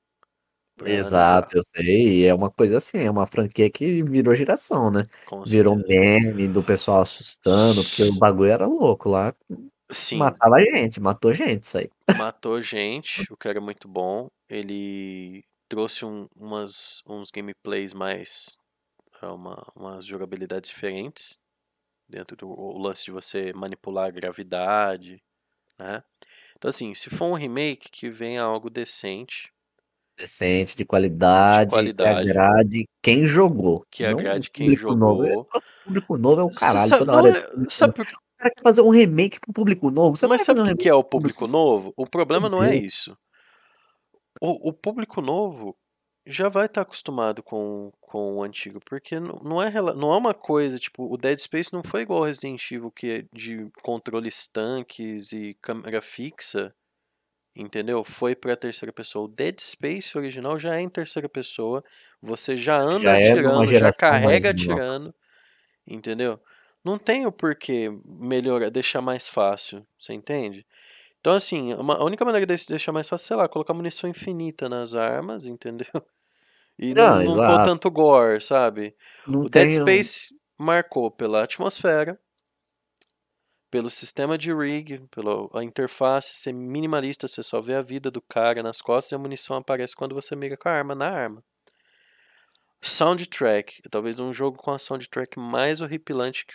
[0.85, 2.21] Exato, eu sei.
[2.23, 5.01] e É uma coisa assim, é uma franquia que virou geração, né?
[5.25, 5.85] com Virou certeza.
[5.87, 9.35] meme do pessoal assustando, porque o bagulho era louco lá.
[9.91, 11.91] Sim, Matava gente, matou gente, isso aí.
[12.11, 14.29] matou gente, o que era muito bom.
[14.49, 18.59] Ele trouxe um- umas, uns gameplays mais.
[19.23, 21.41] é, Uma, umas jogabilidades diferentes.
[22.09, 25.23] Dentro do lance de você manipular a gravidade,
[25.79, 26.03] né?
[26.57, 29.53] Então, assim, se for um remake que venha algo decente,
[30.19, 32.25] Decente, de qualidade, qualidade.
[32.25, 33.87] que agrade quem jogou.
[33.91, 35.25] que agrade o quem público novo.
[35.27, 35.49] jogou.
[35.55, 37.29] O público novo é o caralho, Sa- toda hora.
[37.31, 40.17] é- sabe por, O cara quer fazer um remake pro público novo.
[40.17, 41.93] Você mas sabe o um que, é o público novo?
[41.97, 43.17] O problema não é isso.
[44.41, 45.77] O, o público novo
[46.27, 50.35] já vai estar acostumado com, com o antigo, porque não, não, é, não é uma
[50.35, 54.47] coisa, tipo, o Dead Space não foi igual ao Resident Evil, que é de controles
[54.47, 56.73] tanques e câmera fixa,
[57.59, 58.03] entendeu?
[58.05, 59.25] Foi pra terceira pessoa.
[59.27, 61.85] O Dead Space original já é em terceira pessoa,
[62.23, 65.15] você já anda Já é atirando, já geração mais carrega atirando,
[65.87, 66.41] entendeu?
[66.85, 70.67] Não tem o porquê melhorar, deixar mais fácil, você entende?
[71.21, 74.69] Então, assim, uma- a única maneira de deixar mais fácil, sei lá, colocar munição infinita
[74.69, 75.87] nas armas, entendeu?
[76.79, 78.95] E não, Não, não pôr tanto gore, sabe?
[79.27, 82.19] Não O Dead um- Space marcou pela atmosfera,
[83.71, 88.63] pelo sistema de rig, pela interface ser minimalista, você só vê a vida do cara
[88.63, 91.45] nas costas e a munição aparece quando você mira com a arma na arma.
[92.81, 96.47] Soundtrack, talvez um jogo com a soundtrack mais horripilante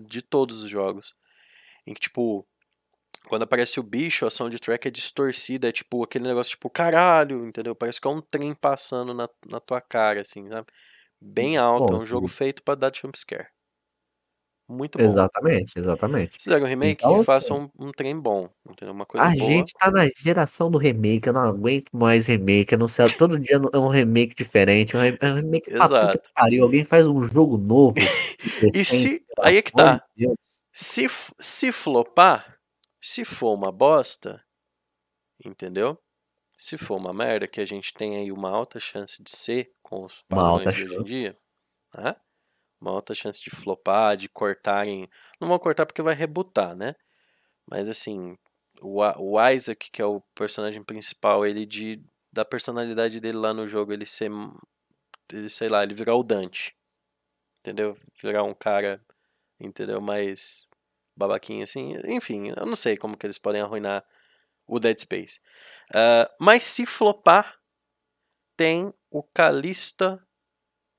[0.00, 1.14] de todos os jogos.
[1.86, 2.46] Em que, tipo,
[3.28, 7.74] quando aparece o bicho, a soundtrack é distorcida, é tipo aquele negócio tipo, caralho, entendeu?
[7.74, 10.66] Parece que é um trem passando na, na tua cara, assim, sabe?
[11.20, 13.53] Bem alto, é Bom, um jogo feito pra dar jumpscare.
[14.66, 15.04] Muito bom.
[15.04, 16.32] Exatamente, exatamente.
[16.34, 18.94] Se fizeram um remake, Então, assim, façam um, um trem bom, entendeu?
[18.94, 19.46] Uma coisa A boa.
[19.46, 23.38] gente tá na geração do remake, eu não aguento mais remake, eu não sei, todo
[23.38, 26.18] dia é um remake diferente, um re- é um remake pra puta Exato.
[26.20, 27.94] que pariu, alguém faz um jogo novo,
[28.74, 29.24] E se.
[29.40, 30.02] Aí é que tá.
[30.16, 30.34] Deus.
[30.72, 31.06] Se,
[31.38, 32.58] se flopar,
[33.02, 34.42] se for uma bosta,
[35.44, 35.98] entendeu?
[36.56, 40.04] Se for uma merda, que a gente tem aí uma alta chance de ser com
[40.04, 41.38] os padrões de hoje em dia,
[41.96, 42.14] né?
[42.84, 45.08] Uma alta chance de flopar, de cortarem.
[45.40, 46.94] Não vão cortar porque vai rebutar, né?
[47.66, 48.36] Mas assim,
[48.82, 49.00] o,
[49.50, 54.04] Isaac, que é o personagem principal, ele de da personalidade dele lá no jogo, ele
[54.04, 54.30] ser,
[55.32, 56.76] ele, sei lá, ele virar o Dante,
[57.60, 57.96] entendeu?
[58.22, 59.00] Virar um cara,
[59.58, 60.00] entendeu?
[60.00, 60.68] Mais
[61.16, 64.04] babaquinho assim, enfim, eu não sei como que eles podem arruinar
[64.66, 65.40] o Dead Space.
[65.94, 67.58] Ah, mas se flopar,
[68.56, 70.20] tem o Calista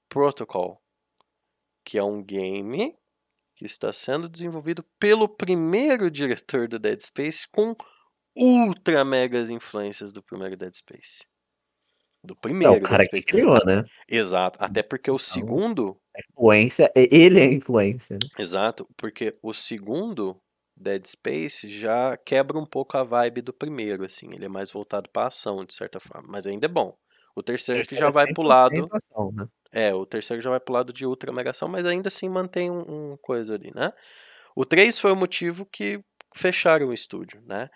[0.10, 0.82] Protocol,
[1.86, 2.98] que é um game
[3.56, 7.76] que está sendo desenvolvido pelo primeiro diretor do Dead Space com
[8.36, 11.26] ultra megas influências do primeiro Dead Space.
[12.24, 13.26] Do É primeiro o cara Dead que Space.
[13.26, 13.84] criou, né?
[14.10, 18.30] Exato, até porque o segundo, A influência, ele é a influência, né?
[18.38, 20.42] exato, porque o segundo
[20.76, 25.10] Dead Space já quebra um pouco a vibe do primeiro, assim, ele é mais voltado
[25.10, 26.98] para ação de certa forma, mas ainda é bom.
[27.36, 29.48] O terceiro, que já Terceiro é vai pro 100% lado ação, né?
[29.76, 33.12] É, o terceiro já vai pro lado de ultra megação, mas ainda assim mantém um,
[33.12, 33.92] um coisa ali, né?
[34.56, 36.02] O 3 foi o motivo que
[36.34, 37.70] fecharam o estúdio, né?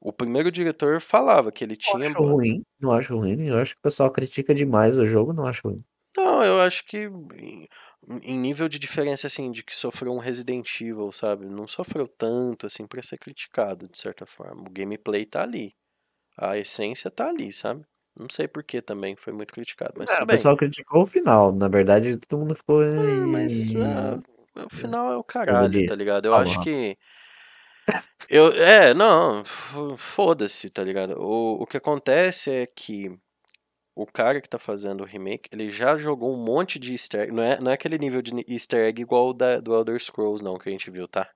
[0.00, 2.08] O primeiro diretor falava que ele Não tinha.
[2.08, 5.46] acho ruim, não acho ruim, eu acho que o pessoal critica demais o jogo, não
[5.46, 5.84] acho ruim.
[6.16, 7.68] Não, eu acho que em,
[8.22, 11.46] em nível de diferença, assim, de que sofreu um Resident Evil, sabe?
[11.46, 14.62] Não sofreu tanto, assim, pra ser criticado, de certa forma.
[14.62, 15.74] O gameplay tá ali.
[16.38, 17.84] A essência tá ali, sabe?
[18.18, 21.52] Não sei por que também foi muito criticado, mas É, o pessoal criticou o final,
[21.52, 22.82] na verdade todo mundo ficou.
[22.82, 22.92] É,
[23.26, 24.20] mas "Ih, ah,
[24.64, 26.26] o final é o caralho, tá ligado?
[26.26, 26.96] Eu falou acho que
[28.30, 29.42] Eu, é, não,
[29.98, 31.20] foda-se, tá ligado?
[31.20, 33.10] O, o que acontece é que
[33.94, 37.32] o cara que tá fazendo o remake, ele já jogou um monte de easter egg.
[37.32, 40.42] Não é, não é aquele nível de easter egg igual o da, do Elder Scrolls,
[40.42, 41.28] não, que a gente viu, tá?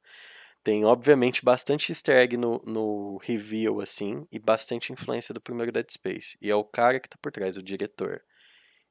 [0.68, 5.90] Tem, obviamente, bastante easter egg no, no reveal, assim, e bastante influência do primeiro Dead
[5.90, 6.36] Space.
[6.42, 8.22] E é o cara que tá por trás, o diretor.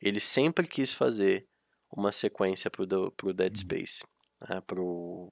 [0.02, 1.48] Ele sempre quis fazer
[1.96, 4.04] uma sequência pro, do, pro Dead Space.
[4.50, 4.60] Né?
[4.62, 5.32] Pro.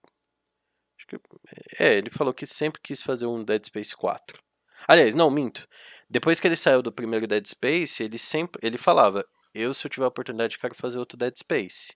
[1.00, 1.84] Acho que.
[1.84, 4.40] É, ele falou que sempre quis fazer um Dead Space 4.
[4.88, 5.68] Aliás, não, minto.
[6.08, 8.60] Depois que ele saiu do primeiro Dead Space, ele sempre.
[8.62, 11.96] Ele falava: Eu, se eu tiver a oportunidade, quero fazer outro Dead Space.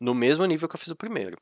[0.00, 1.36] No mesmo nível que eu fiz o primeiro.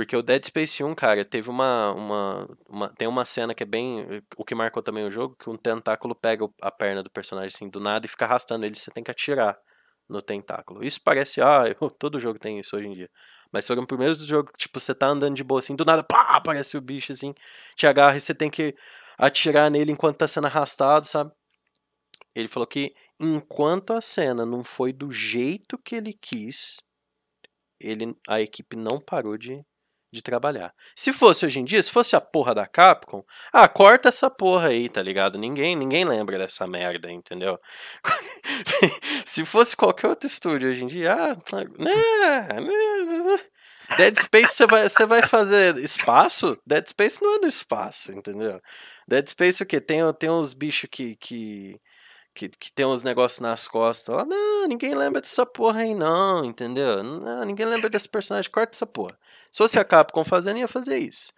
[0.00, 3.66] Porque o Dead Space 1, cara, teve uma, uma, uma- Tem uma cena que é
[3.66, 4.22] bem.
[4.34, 7.68] O que marcou também o jogo, que um tentáculo pega a perna do personagem assim
[7.68, 9.58] do nada e fica arrastando ele, você tem que atirar
[10.08, 10.82] no tentáculo.
[10.82, 11.42] Isso parece.
[11.42, 13.10] Ah, eu- todo jogo tem isso hoje em dia.
[13.52, 16.02] Mas foram os primeiros do jogo, tipo, você tá andando de boa assim, do nada,
[16.02, 17.34] pá, aparece o bicho assim,
[17.76, 18.74] te agarra e você tem que
[19.18, 21.30] atirar nele enquanto tá sendo arrastado, sabe?
[22.34, 26.78] Ele falou que enquanto a cena não foi do jeito que ele quis,
[27.80, 29.64] ele, a equipe não parou de,
[30.12, 30.74] de trabalhar.
[30.94, 34.68] Se fosse hoje em dia, se fosse a porra da Capcom, ah, corta essa porra
[34.68, 35.38] aí, tá ligado?
[35.38, 37.58] Ninguém, ninguém lembra dessa merda, entendeu?
[39.24, 41.36] se fosse qualquer outro estúdio hoje em dia, ah,
[41.78, 41.94] né,
[42.60, 43.40] né,
[43.96, 46.56] Dead Space você vai, você vai fazer espaço?
[46.66, 48.60] Dead Space não é no espaço, entendeu?
[49.06, 49.80] Dead Space o quê?
[49.80, 51.80] Tem, tem uns bichos que, que,
[52.40, 54.24] que, que tem uns negócios nas costas lá.
[54.24, 57.02] Não, ninguém lembra dessa porra aí não, entendeu?
[57.02, 59.18] Não, ninguém lembra desse personagem, corta essa porra.
[59.52, 61.32] Se fosse a Capcom fazendo, ia fazer isso.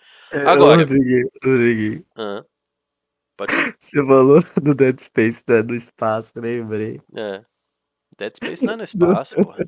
[0.46, 2.44] Agora- Rodriguinho, Rodriguinho, Hã?
[3.36, 7.00] pode você falou do Dead Space, né, do espaço, lembrei.
[7.16, 7.44] É.
[8.16, 9.66] Dead Space não é no espaço, porra.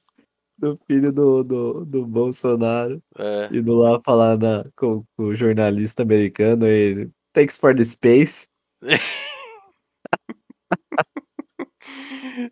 [0.56, 3.02] Do filho do, do, do Bolsonaro.
[3.18, 3.48] É.
[3.52, 7.10] Indo lá falar na, com, com o jornalista americano, ele.
[7.32, 8.46] Thanks for the space.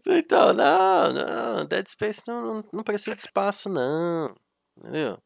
[0.06, 4.34] Então, não, não, Dead Space não, não, não precisa de espaço, não.
[4.76, 5.18] Entendeu?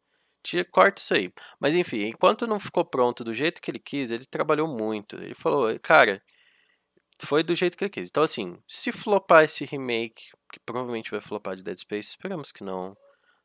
[0.42, 1.32] Tira, corta isso aí.
[1.61, 5.16] Mas enfim, enquanto não ficou pronto do jeito que ele quis, ele trabalhou muito.
[5.16, 6.22] Ele falou, cara,
[7.20, 8.09] foi do jeito que ele quis.
[8.09, 12.62] Então, assim, se flopar esse remake, que provavelmente vai flopar de Dead Space, esperamos que
[12.64, 12.96] não.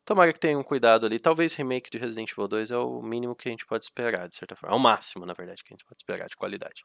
[0.05, 1.19] Tomara que tenham cuidado ali.
[1.19, 4.35] Talvez remake de Resident Evil 2 é o mínimo que a gente pode esperar, de
[4.35, 4.75] certa forma.
[4.75, 6.83] É o máximo, na verdade, que a gente pode esperar de qualidade.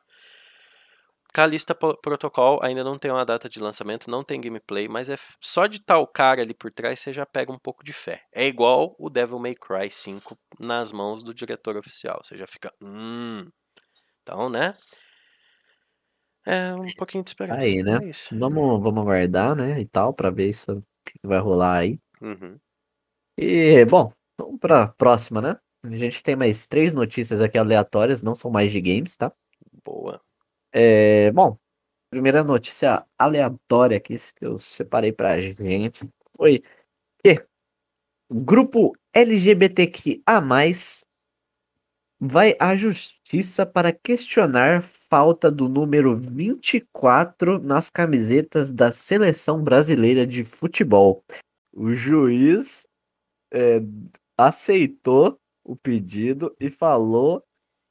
[1.36, 5.66] Calista Protocol ainda não tem uma data de lançamento, não tem gameplay, mas é só
[5.66, 8.22] de o cara ali por trás você já pega um pouco de fé.
[8.32, 12.20] É igual o Devil May Cry 5 nas mãos do diretor oficial.
[12.22, 12.72] Você já fica.
[12.80, 13.50] Hum.
[14.22, 14.72] Então, né?
[16.46, 17.60] É um pouquinho de esperança.
[17.60, 17.98] Aí, né?
[18.02, 18.34] É.
[18.34, 19.78] Vamos, vamos aguardar, né?
[19.78, 22.00] E tal, pra ver isso, que vai rolar aí.
[22.22, 22.58] Uhum.
[23.36, 25.58] E, bom, vamos pra próxima, né?
[25.82, 29.30] A gente tem mais três notícias aqui aleatórias, não são mais de games, tá?
[29.84, 30.18] Boa.
[30.78, 31.56] É, bom,
[32.10, 36.06] primeira notícia aleatória aqui que eu separei pra gente
[36.36, 36.62] foi
[37.24, 37.42] que
[38.30, 40.22] grupo LGBTQIA+,
[42.20, 50.44] vai à justiça para questionar falta do número 24 nas camisetas da seleção brasileira de
[50.44, 51.24] futebol.
[51.72, 52.86] O juiz
[53.50, 53.80] é,
[54.36, 57.42] aceitou o pedido e falou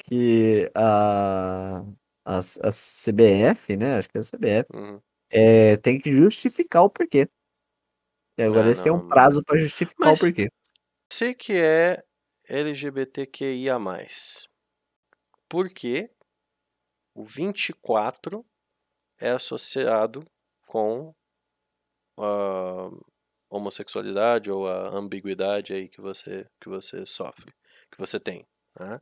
[0.07, 1.83] que a,
[2.25, 3.95] a, a CBF, né?
[3.97, 5.01] Acho que é a CBF, Uhum.
[5.29, 7.29] é, tem que justificar o porquê.
[8.37, 10.49] E agora Ah, eles têm um prazo para justificar Mas- o porquê.
[11.11, 12.03] Você que é
[12.49, 13.77] LGBTQIA+.
[15.47, 16.09] Por que
[17.13, 18.45] o 24
[19.19, 20.25] é associado
[20.67, 21.13] com
[22.17, 22.89] a
[23.49, 27.53] homossexualidade ou a ambiguidade aí que você, que você sofre,
[27.91, 28.45] que você tem,
[28.79, 28.99] né?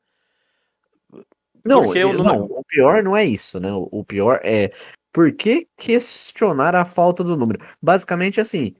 [1.65, 3.71] Não, Porque e- o número- não, o pior não é isso, né?
[3.73, 4.71] O, pior é
[5.13, 7.59] por que questionar a falta do número?
[7.81, 8.75] Basicamente assim,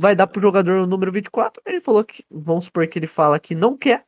[0.00, 3.38] vai dar pro jogador o número 24, ele falou que, vamos supor que ele fala
[3.38, 4.04] que não quer.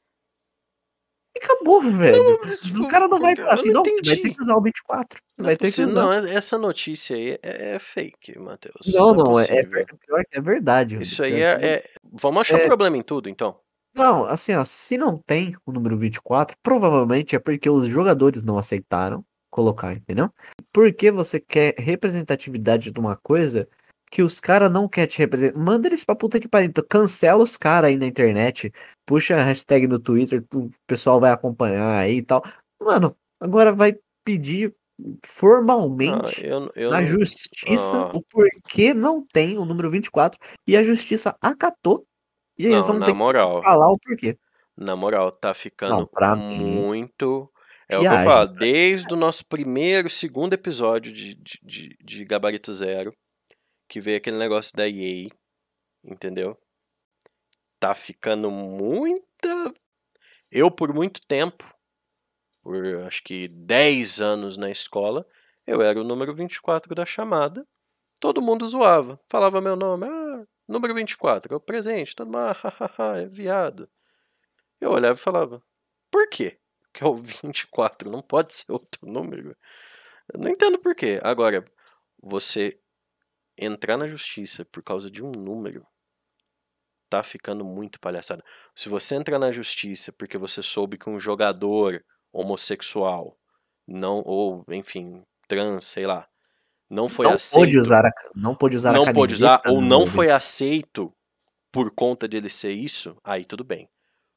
[1.37, 2.39] E acabou, velho.
[2.63, 4.55] tipo, o cara não vai eu falar assim, não não, você vai ter que usar
[4.55, 5.19] o 24.
[5.21, 5.93] Você Não, vai é ter que usar.
[5.93, 8.95] não, essa notícia aí é, é fake, Matheus.
[8.95, 10.97] Não, não, é, é, pior é verdade.
[11.03, 12.67] Isso aí é, é- Vamos achar É.
[12.69, 13.59] problema em tudo, então.
[13.95, 18.59] Não, assim, ó, se não tem o número 24, provavelmente é porque os jogadores não
[18.59, 20.31] aceitaram colocar, entendeu?
[20.73, 23.69] Porque você quer representatividade de uma coisa
[24.11, 25.59] que os caras não querem te representar.
[25.59, 26.69] Manda eles pra puta que pariu.
[26.71, 28.73] Então, cancela os caras aí na internet,
[29.07, 32.43] puxa a hashtag no Twitter, o pessoal vai acompanhar aí e tal.
[32.81, 38.13] Mano, agora vai pedir Ah, formalmente eu, eu na não- justiça Ah.
[38.17, 40.39] o porquê não tem o número 24
[40.69, 42.05] e a justiça acatou.
[42.59, 43.63] E aí eles Não, vão na ter que moral.
[43.63, 44.39] falar o porquê.
[44.77, 47.51] Na moral, tá ficando Não, muito.
[47.89, 48.25] É o que eu viagem.
[48.25, 53.15] falo, desde o nosso primeiro, segundo episódio de, de, de, de Gabarito Zero,
[53.89, 55.29] que veio aquele negócio da EA,
[56.05, 56.59] entendeu?
[57.79, 59.73] Tá ficando muita.
[60.51, 61.65] Eu, por muito tempo,
[62.63, 62.77] por
[63.07, 65.27] acho que 10 anos na escola,
[65.67, 67.67] eu era o número 24 da chamada.
[68.21, 69.21] Todo mundo zoava.
[69.31, 70.24] Falava meu nome, ah,
[70.69, 72.15] número 24, é o presente.
[72.15, 73.89] Todo mundo, ah, hahaha, é viado.
[74.81, 75.63] Eu olhava e falava,
[76.11, 76.59] por quê?
[76.93, 79.57] Que é o 24, não pode ser outro número.
[80.33, 81.21] Eu não entendo por quê.
[81.23, 81.65] Agora,
[82.23, 82.79] você
[83.59, 85.87] entrar na justiça por causa de um número
[87.09, 88.45] tá ficando muito palhaçada.
[88.75, 93.39] Se você entrar na justiça porque você soube que um jogador homossexual
[93.87, 96.29] não ou enfim, trans, sei lá,
[96.95, 99.83] não foi não aceito, pôde usar a, não pôde usar a não pôde usar ou
[99.83, 101.13] não foi aceito
[101.73, 103.89] por conta dele ser isso, aí tudo bem.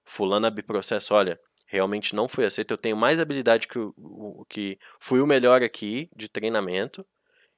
[0.06, 4.46] Fulano abre processo, olha, realmente não foi aceito, eu tenho mais habilidade que o, o-
[4.50, 7.06] que fui o melhor aqui de treinamento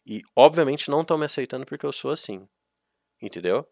[0.06, 2.47] e obviamente não estão me aceitando porque eu sou assim.
[3.22, 3.66] Entendeu?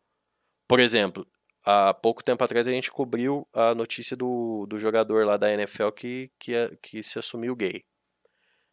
[0.68, 1.26] Por exemplo,
[1.66, 5.90] há pouco tempo atrás a gente cobriu a notícia do, do jogador lá da NFL
[5.92, 7.84] que, que, é- que se assumiu gay.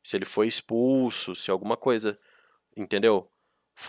[0.03, 2.17] Se ele foi expulso, se alguma coisa,
[2.77, 3.31] entendeu?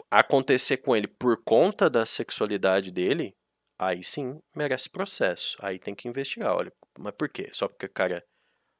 [0.09, 3.35] Acontecer com ele por conta da sexualidade dele,
[3.77, 5.57] aí sim merece processo.
[5.59, 7.49] Aí tem que investigar, olha, mas por quê?
[7.53, 8.25] Só porque o cara,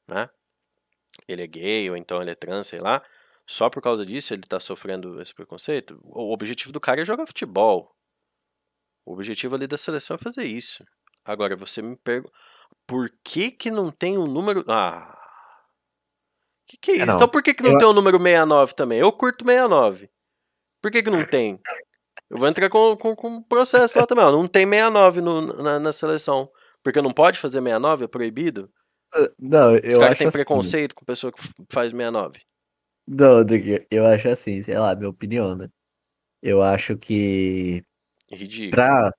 [0.08, 0.30] né?
[1.28, 3.04] Ele é gay ou então ele é trans, sei lá.
[3.48, 6.00] Só por causa disso ele tá sofrendo esse preconceito?
[6.04, 7.96] O objetivo do cara é jogar futebol.
[9.06, 10.84] O objetivo ali da seleção é fazer isso.
[11.24, 12.34] Agora, você me pergunta,
[12.88, 14.66] por que que não tem um número...
[14.68, 15.15] Ah...
[16.68, 17.06] Que que é isso?
[17.06, 17.16] não.
[17.16, 19.00] Então por que que não Eu- tem o número 69 também?
[19.00, 20.10] Eu curto 69.
[20.82, 21.60] Por que que não tem?
[22.30, 24.24] Eu vou entrar com, com, com processo lá também.
[24.26, 24.32] Ó.
[24.32, 26.50] Não tem 69 no, na, na seleção.
[26.84, 28.06] Porque não pode fazer 69?
[28.06, 28.70] É proibido?
[29.40, 30.38] Não, Os eu caras acho têm assim.
[30.38, 31.42] preconceito com pessoa que
[31.72, 32.40] faz 69.
[33.08, 33.38] Não,
[33.92, 35.70] eu acho assim, sei lá, minha opinião, né?
[36.42, 37.84] Eu acho que
[38.32, 38.72] É ridículo.
[38.72, 39.12] pra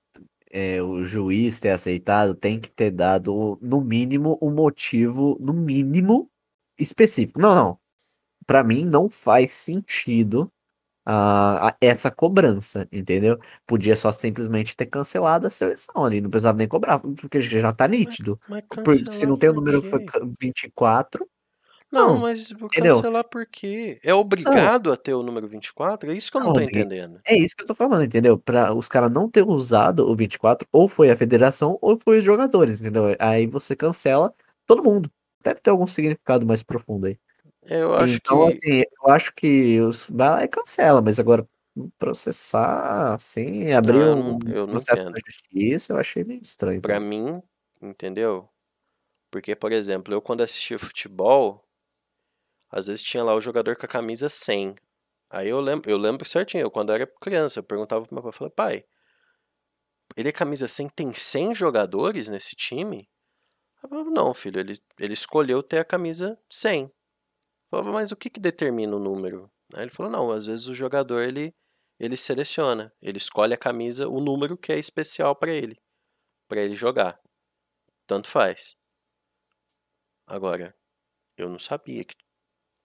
[0.51, 6.31] é, o juiz ter aceitado, tem que ter dado, no mínimo, um motivo, no mínimo,
[6.79, 7.41] específico.
[7.41, 7.79] Não, não.
[8.47, 10.51] Pra mim, não faz sentido
[11.07, 13.39] a- essa cobrança, entendeu?
[13.67, 17.89] Podia só simplesmente ter cancelado a seleção ali, não precisava nem cobrar, porque já tá
[17.89, 18.41] nítido.
[18.49, 19.91] Mas Por- se não tem o número quê?
[19.91, 21.29] foi ca- 24,
[21.93, 22.97] Não, Não, mas entendeu?
[22.97, 24.01] cancelar por quê?
[24.03, 26.11] É obrigado a ter o número 24?
[26.11, 27.21] É isso que eu não Não, tô entendendo.
[27.25, 28.39] É isso que eu tô falando, entendeu?
[28.39, 32.25] Pra os caras não ter usado o 24, ou foi a federação, ou foi os
[32.25, 33.17] jogadores, entendeu?
[33.19, 34.35] Aí você cancela
[34.67, 35.11] todo mundo.
[35.47, 37.17] Deve ter algum significado mais profundo aí.
[37.63, 38.57] Eu acho então, que.
[38.59, 41.47] assim, eu acho que os vai lá e cancela, mas agora
[41.99, 45.13] processar, assim, abrir eu um não- eu não processo entendo.
[45.13, 46.81] na justiça, eu achei meio estranho.
[46.81, 47.41] Pra mim,
[47.81, 48.49] entendeu?
[49.31, 51.65] Porque, por exemplo, eu quando assistia futebol,
[52.71, 54.75] às vezes tinha lá o jogador com a camisa 100.
[55.31, 58.29] Aí eu lembro, eu lembro certinho, eu quando era criança, eu perguntava pro meu pai,
[58.31, 58.85] eu falei, pai,
[60.17, 63.09] ele é camisa 100, tem 100 jogadores nesse time?
[63.83, 66.85] Eu não, filho, ele, ele escolheu ter a camisa 100.
[66.85, 66.91] Eu
[67.71, 69.51] falava, mas o que que determina o número?
[69.75, 71.55] Aí ele falou, não, às vezes o jogador, ele,
[71.99, 75.81] ele seleciona, ele escolhe a camisa, o número que é especial pra ele,
[76.49, 77.21] pra ele jogar.
[78.07, 78.77] Tanto faz.
[80.27, 80.75] Agora,
[81.37, 82.15] eu não sabia que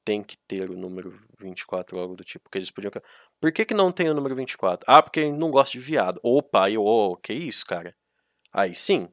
[0.03, 2.91] tem que ter o número 24 ou algo do tipo, porque eles podiam...
[3.39, 4.85] Por que que não tem o número 24?
[4.87, 6.19] Ah, porque ele não gosta de viado.
[6.23, 7.95] Opa, aí, ô, que isso, cara?
[8.51, 9.11] Aí sim.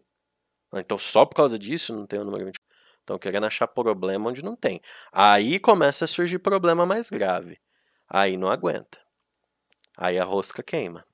[0.75, 2.69] Então só por causa disso não tem o número 24.
[3.01, 4.81] Estão querendo achar problema onde não tem.
[5.13, 7.59] Aí começa a surgir problema mais grave.
[8.09, 8.99] Aí não aguenta.
[9.97, 11.05] Aí a rosca queima.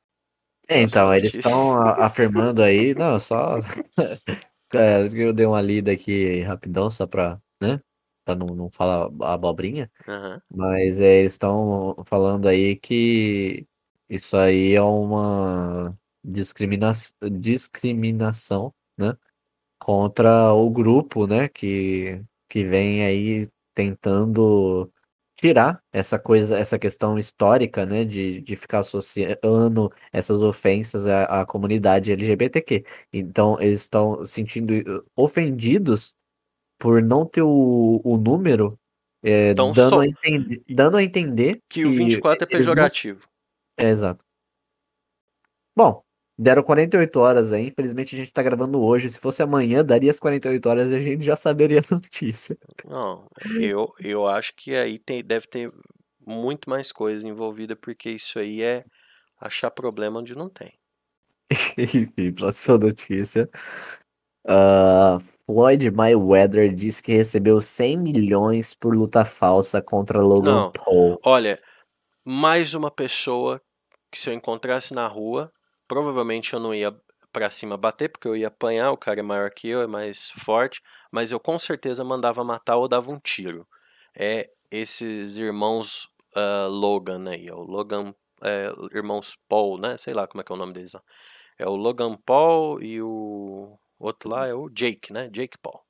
[0.68, 3.58] É, então, eles estão afirmando aí, não, só
[4.74, 7.80] é, eu dei uma lida aqui rapidão, só pra, né,
[8.24, 10.40] pra não, não falar abobrinha, Aham.
[10.50, 13.66] mas é, eles estão falando aí que
[14.08, 16.92] isso aí é uma discrimina
[17.38, 19.14] discriminação, né,
[19.84, 22.18] contra o grupo, né, que,
[22.48, 24.90] que vem aí tentando
[25.36, 31.44] tirar essa coisa, essa questão histórica, né, de, de ficar associando essas ofensas à, à
[31.44, 32.82] comunidade LGBTQ.
[33.12, 36.14] Então, eles estão se sentindo ofendidos
[36.78, 38.78] por não ter o, o número,
[39.22, 42.72] é, Então, dando, só- a entender, dando a entender Que o 24 é eles não-
[42.74, 43.28] pejorativo.
[43.76, 44.24] É, exato.
[45.76, 46.02] Bom,
[46.36, 49.08] deram 48 horas aí, infelizmente a gente tá gravando hoje.
[49.08, 52.56] Se fosse amanhã, daria as 48 horas e a gente já saberia a notícia.
[52.84, 53.26] Não,
[53.60, 55.70] eu, eu acho que aí tem, deve ter
[56.26, 58.84] muito mais coisa envolvida, porque isso aí é
[59.40, 60.72] achar problema onde não tem.
[61.76, 63.48] Enfim, próxima notícia.
[64.46, 70.72] Ah, Floyd Mayweather disse que recebeu 100 milhões por luta falsa contra Logan Não.
[70.72, 71.18] Paul.
[71.24, 71.58] Olha,
[72.24, 73.60] mais uma pessoa
[74.10, 75.50] que se eu encontrasse na rua,
[75.88, 76.94] provavelmente eu não ia
[77.32, 80.30] pra cima bater, porque eu ia apanhar, o cara é maior que eu, é mais
[80.30, 80.80] forte,
[81.10, 83.66] mas eu com certeza mandava matar ou dava um tiro.
[84.16, 89.96] É esses irmãos ah, Logan aí, é o Logan, é, irmãos Paul, né?
[89.96, 91.02] Sei lá como é que é o nome deles lá.
[91.58, 95.28] É o Logan Paul e o outro lá é o Jake, né?
[95.32, 95.80] Jake Paul.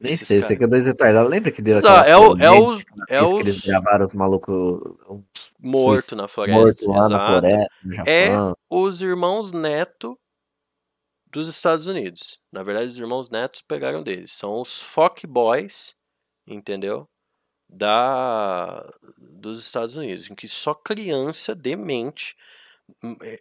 [0.00, 1.30] Nem Esses sei, cara- sei que é dois retardados.
[1.30, 4.06] Lembra que deu Exato, aquela é o- é os- é vez que eles os- gravaram
[4.06, 4.80] os malucos
[5.64, 7.08] Morto suic- na floresta, morto lá
[7.40, 8.30] floresta, É
[8.70, 10.18] os irmãos Neto
[11.30, 12.38] dos Estados Unidos.
[12.52, 14.32] Na verdade, os irmãos Netos pegaram deles.
[14.32, 15.96] São os Fock Boys,
[16.46, 17.08] entendeu?
[17.68, 18.88] Da
[19.18, 22.36] dos Estados Unidos, em que só criança demente.
[23.02, 23.40] hum, é,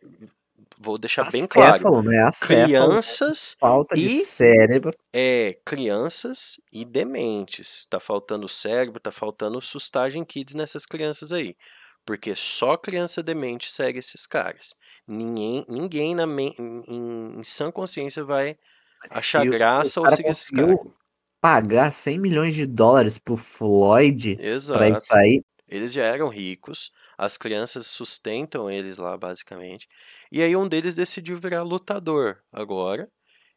[0.79, 1.73] Vou deixar bem claro.
[1.75, 2.23] Acéfalo, né?
[2.23, 4.91] Acéfalo, Crianças falta de e- cérebro.
[5.11, 7.85] é crianças e dementes.
[7.85, 11.55] Tá faltando cérebro, tá faltando sustagem kids nessas crianças aí.
[12.05, 14.75] Porque só criança demente segue esses caras.
[15.07, 16.53] Ninguém, ninguém na em,
[16.87, 18.57] em- em sã consciência vai
[19.09, 20.77] achar E graça ou seguir esses caras.
[21.41, 24.41] pagar 100 milhões de dólares pro Floyd
[24.71, 24.89] pra Exato.
[24.89, 25.43] isso aí.
[25.67, 29.87] Eles já eram ricos, as crianças sustentam eles lá, basicamente.
[30.31, 33.11] E aí um deles decidiu virar lutador agora.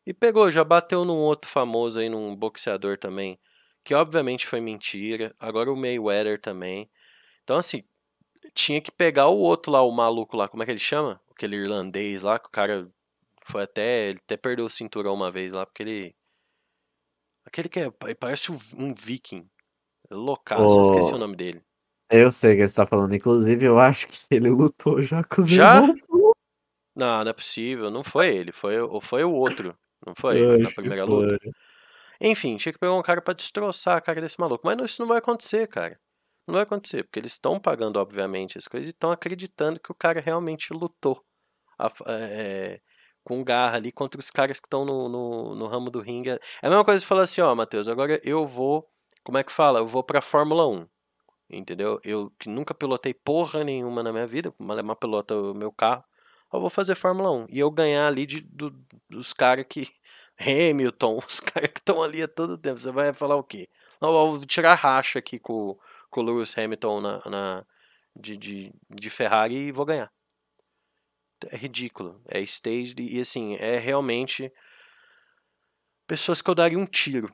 [0.07, 3.39] E pegou, já bateu num outro famoso aí, num boxeador também,
[3.85, 5.35] que obviamente foi mentira.
[5.41, 6.91] Agora o Mayweather também.
[7.45, 7.85] Então, assim,
[8.55, 11.21] tinha que pegar o outro lá, o maluco lá, como é que ele chama?
[11.31, 12.89] Aquele irlandês lá, que o cara
[13.45, 14.09] foi até.
[14.11, 16.17] Ele até perdeu o cinturão uma vez lá, porque ele.
[17.45, 19.49] Aquele que é, ele parece um, viking.
[20.11, 21.63] Loucaço, eu esqueci o nome dele.
[22.11, 23.15] Eu sei o que você tá falando.
[23.15, 25.79] Inclusive, eu acho que ele lutou já com os Já?
[25.83, 26.01] irmãos.
[26.95, 27.91] Não, não é possível.
[27.91, 28.53] Não foi ele.
[28.53, 29.77] Foi, o- foi o outro.
[30.07, 30.43] Não foi?
[30.43, 31.39] Eu Foi na primeira luta.
[32.21, 34.67] Enfim, tinha que pegar um cara pra destroçar a cara desse maluco.
[34.67, 36.01] Mas não, isso não vai acontecer, cara.
[36.47, 39.95] Não vai acontecer, porque eles estão pagando, obviamente, as coisas e estão acreditando que o
[39.95, 41.25] cara realmente lutou
[41.79, 42.81] a é,
[43.25, 46.31] com garra ali contra os caras que estão no, no, no ramo do ringue.
[46.31, 48.89] É a mesma coisa de falar assim, ó, Matheus, agora eu vou.
[49.25, 49.81] Como é que fala?
[49.81, 50.87] Eu vou pra Fórmula 1.
[51.51, 52.01] Entendeu?
[52.05, 56.05] Eu que nunca pilotei porra nenhuma na minha vida, Malemar pilota o meu carro.
[56.53, 57.47] Eu vou fazer Fórmula 1.
[57.51, 58.75] E eu ganhar ali de, do-
[59.11, 59.89] dos caras que.
[60.39, 62.79] Hamilton, os caras que estão ali a todo tempo.
[62.79, 63.69] Você vai falar o quê?
[64.01, 65.77] Não, eu vou tirar racha aqui com,
[66.17, 67.67] com o Lewis Hamilton na, na-
[68.19, 70.11] de, de, de Ferrari e vou ganhar.
[71.51, 72.23] É ridículo.
[72.27, 74.51] É staged e assim, é realmente
[76.07, 77.31] pessoas que eu daria um tiro.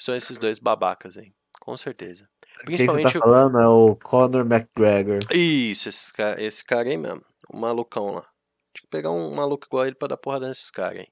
[0.00, 1.34] São esses dois babacas aí.
[1.60, 2.26] Com certeza.
[2.40, 5.18] Quem tá Principalmente o- falando é o Conor McGregor.
[5.30, 7.22] isso, esse cara, esse cara aí mesmo.
[7.52, 8.22] O malucão lá.
[8.72, 11.08] Tinha que pegar um maluco igual ele pra dar porrada nesses caras aí.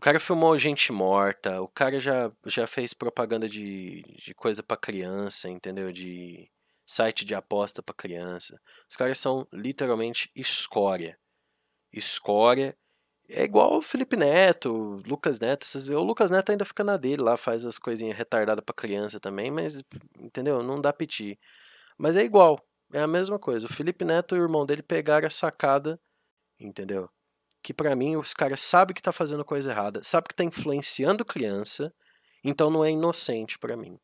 [0.00, 4.74] O cara filmou gente morta, o cara já, já fez propaganda de, de coisa pra
[4.74, 5.92] criança, entendeu?
[5.92, 6.50] De
[6.86, 8.58] site de aposta pra criança.
[8.88, 11.18] Os caras são literalmente escória.
[11.92, 12.74] Escória.
[13.28, 15.66] É igual o Felipe Neto, Lucas Neto.
[15.94, 19.50] O Lucas Neto ainda fica na dele lá, faz as coisinhas retardadas pra criança também,
[19.50, 19.84] mas,
[20.18, 20.62] entendeu?
[20.62, 21.38] Não dá piti.
[21.98, 22.58] Mas é igual.
[22.90, 23.66] É a mesma coisa.
[23.66, 26.00] O Felipe Neto e o irmão dele pegaram a sacada,
[26.58, 27.10] entendeu?
[27.62, 31.24] Que pra mim os caras sabem que tá fazendo coisa errada, sabe que tá influenciando
[31.24, 31.92] criança,
[32.42, 33.98] então não é inocente pra mim.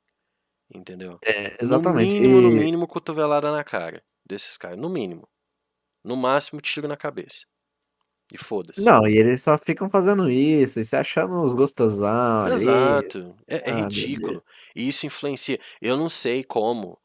[0.74, 1.18] Entendeu?
[1.24, 2.12] É, exatamente.
[2.14, 4.78] No mínimo, no E- mínimo, cotovelada na cara desses caras.
[4.78, 5.28] No mínimo.
[6.04, 7.46] No máximo, tiro na cabeça.
[8.32, 8.84] E foda-se.
[8.84, 12.46] Não, e eles só ficam fazendo isso e se achando os gostosão.
[12.48, 13.36] Exato.
[13.46, 14.42] É, é Ah, ridículo.
[14.74, 15.58] E isso influencia.
[15.80, 16.98] Eu não sei como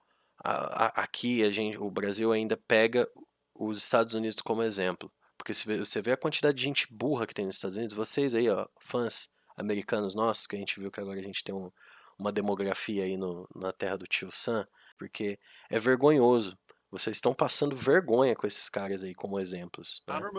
[0.44, 3.08] a- a- aqui a gente, o Brasil ainda pega
[3.54, 5.12] os Estados Unidos como exemplo.
[5.42, 8.36] Porque se você vê a quantidade de gente burra que tem nos Estados Unidos, vocês
[8.36, 9.28] aí, ó, fãs
[9.58, 11.72] americanos nossos, que a gente viu que agora a gente tem um-
[12.16, 14.68] uma demografia aí no- na terra do tio Sam,
[15.00, 16.56] porque é vergonhoso.
[16.92, 20.30] Vocês estão passando vergonha com esses caras aí como exemplos né,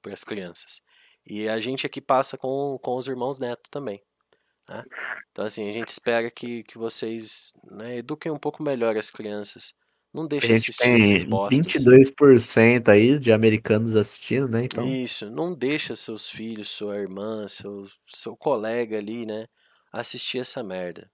[0.00, 0.80] para as crianças.
[1.26, 4.02] E a gente aqui passa com, com os irmãos Neto também.
[4.66, 4.82] né?
[5.32, 9.74] Então, assim, a gente espera que, que vocês né, eduquem um pouco melhor as crianças.
[10.16, 11.66] Não A deixem gente assistir esses tem bostas.
[11.66, 14.64] 22% aí de americanos assistindo, né?
[14.64, 19.46] Então, Isso, não deixa seus filhos, sua irmã, seu, seu colega ali, né,
[19.92, 21.10] assistir essa merda.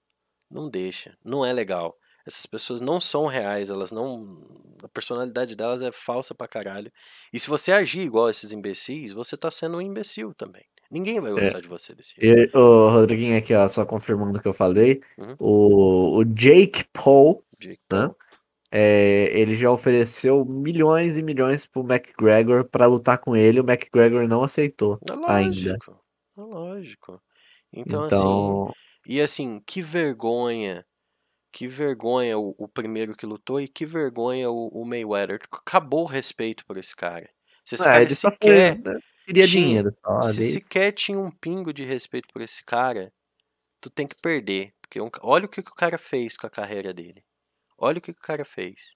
[0.49, 1.97] Não deixa, não é legal.
[2.25, 4.39] Essas pessoas não são reais, elas não.
[4.85, 6.93] A personalidade delas é falsa pra caralho.
[7.33, 10.63] E se você agir igual esses imbecis, você tá sendo um imbecil também.
[10.89, 12.57] Ninguém vai gostar de você desse jeito.
[12.57, 15.01] e, o Rodriguinho aqui, ó, só confirmando o que eu falei.
[15.19, 15.35] Uhum.
[15.41, 18.09] O, o Jake Paul, Jake Hã?
[18.09, 18.17] Paul.
[18.73, 23.61] É, ele já ofereceu milhões e milhões pro McGregor pra lutar com ele.
[23.61, 25.73] O McGregor não aceitou É ainda.
[25.73, 26.05] lógico.
[26.37, 27.23] É lógico.
[27.73, 28.73] Então, assim, Então,
[29.07, 30.85] e assim, que vergonha,
[31.53, 35.41] que vergonha o, o primeiro que lutou e que vergonha o, o Mayweather.
[35.51, 37.29] Acabou o respeito por esse cara.
[37.65, 40.53] Se esse é, cara ele só foi, sequer né, queria tinha, dinheiro só se ali.
[40.53, 43.13] sequer tinha um pingo de respeito por esse cara,
[43.81, 44.73] tu tem que perder.
[44.81, 47.23] Porque um ca- olha o que, que o cara fez com a carreira dele.
[47.83, 48.95] Olha o que, o cara fez.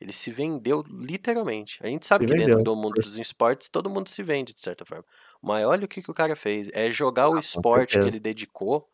[0.00, 1.78] Ele se vendeu literalmente.
[1.82, 2.64] A gente sabe Se que dentro vendeu.
[2.64, 5.04] do mundo dos esportes todo mundo se vende de certa forma.
[5.42, 6.70] Mas olha o que, que o cara fez.
[6.72, 8.88] É jogar o Ah, com esporte que ele dedicou,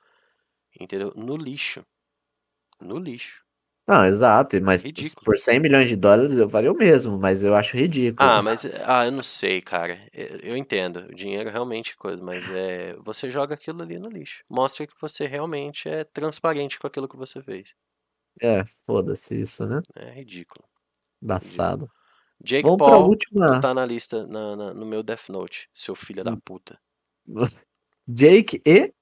[0.81, 1.13] entendeu?
[1.15, 1.85] No lixo.
[2.81, 3.43] No lixo.
[3.87, 5.25] Não, exato, mas Ridículo.
[5.25, 8.27] por 100 milhões de dólares eu faria o mesmo, mas eu acho ridículo.
[8.29, 9.99] Ah, mas ah, eu não sei, cara.
[10.15, 11.09] Eu entendo.
[11.11, 14.45] O dinheiro é realmente coisa, mas é você joga aquilo ali no lixo.
[14.49, 17.75] Mostra que você realmente é transparente com aquilo que você fez.
[18.41, 19.81] É, foda-se isso, né?
[19.95, 20.65] É ridículo.
[21.23, 21.91] Embaçado.
[22.43, 23.61] Jake Vamos Paul, última.
[23.61, 26.41] tá na lista na- na- no meu Death Note, seu filho da Hum.
[26.45, 26.81] puta.
[28.09, 28.93] Jake e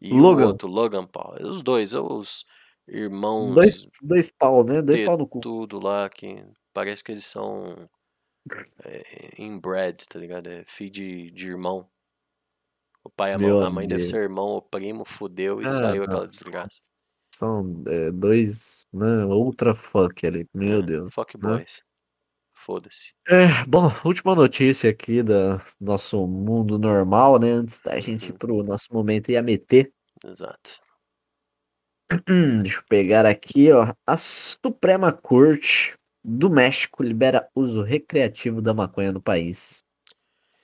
[0.00, 0.46] E Logan.
[0.48, 1.34] outro, Logan Paul.
[1.40, 2.44] Os dois, os
[2.86, 4.80] irmãos dois, dois pau, né?
[4.82, 5.40] Dois pau no cu.
[5.40, 7.88] tudo lá que parece que eles são
[8.84, 10.46] é, inbred, tá ligado?
[10.48, 11.88] É filho de, de irmão.
[13.02, 15.70] O pai e a mãe, a mãe deve ser irmão, o primo fudeu e Ah,
[15.70, 16.04] saiu não.
[16.04, 16.80] aquela desgraça.
[17.36, 19.24] São é, dois, né?
[19.26, 20.46] Ultra fuck ali.
[20.54, 21.14] Meu É, Deus.
[21.14, 21.58] Fuck né?
[21.58, 21.82] boys.
[22.54, 23.12] Foda-se.
[23.28, 27.50] É, bom, última notícia aqui do nosso mundo normal, né?
[27.50, 28.38] Antes da gente ir Uhum.
[28.38, 29.92] pro nosso momento IAMT.
[30.24, 30.80] Exato.
[32.62, 33.92] Deixa eu pegar aqui, ó.
[34.06, 39.84] A Suprema Corte do México libera uso recreativo da maconha no país.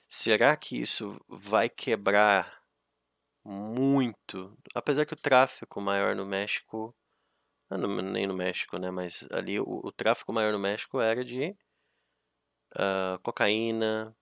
[0.07, 2.62] Será que isso vai quebrar
[3.45, 4.57] muito?
[4.75, 6.95] Apesar que o tráfico maior no México.
[7.69, 8.91] ah, no- nem no México, né?
[8.91, 11.55] Mas ali o, o tráfico maior no México era de
[12.75, 14.15] ah, cocaína,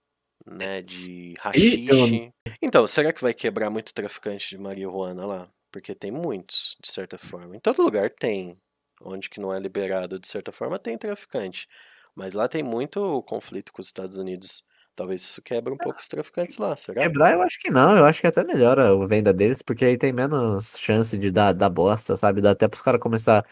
[0.45, 0.81] né?
[0.81, 2.33] De rachixe.
[2.61, 5.53] Então, será que vai quebrar muito traficante de marihuana lá?
[5.71, 7.55] Porque tem muitos, de certa forma.
[7.57, 8.59] Em todo lugar tem.
[9.01, 11.67] Onde que não é liberado, de certa forma, tem traficante.
[12.15, 14.65] Mas lá tem muito conflito com os Estados Unidos.
[14.95, 17.01] Talvez isso quebre um pouco os traficantes lá, será?
[17.01, 17.97] Quebrar, eu acho que não.
[17.97, 21.53] Eu acho que até melhora a venda deles, porque aí tem menos chance de dar,
[21.53, 22.41] dar bosta, sabe?
[22.41, 23.45] Dá até pros caras começar.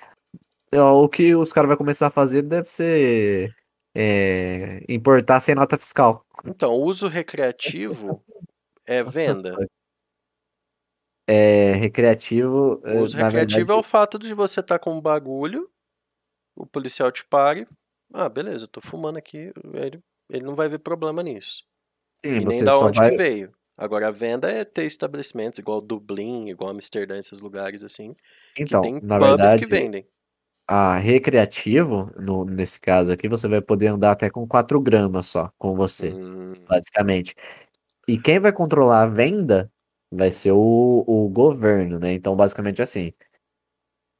[0.73, 3.55] Ó, O que os caras vão começar a fazer deve ser
[3.95, 6.25] é, importar sem nota fiscal.
[6.45, 8.23] Então, uso recreativo
[8.85, 9.57] é venda.
[11.25, 12.81] É, recreativo.
[12.83, 15.69] O é, uso na recreativo é verdade, o fato de você estar com um bagulho,
[16.55, 17.67] o policial te pare.
[18.13, 19.53] Ah, beleza, eu tô fumando aqui.
[19.73, 21.63] Ele, ele não vai ver problema nisso.
[22.25, 23.11] sim, e nem da onde vai.
[23.11, 23.53] que veio.
[23.77, 28.15] Agora, a venda é ter estabelecimentos igual Dublin, igual Amsterdã, esses lugares assim,
[28.57, 30.07] Então, tem na pubs verdade, que vendem.
[30.67, 35.51] a recreativo, no, nesse caso aqui, você vai poder andar até com 4 gramas só
[35.57, 37.35] com você, Hum, basicamente.
[38.07, 39.71] E quem vai controlar a venda
[40.11, 42.13] vai ser o, o governo, né?
[42.13, 43.13] Então, basicamente assim,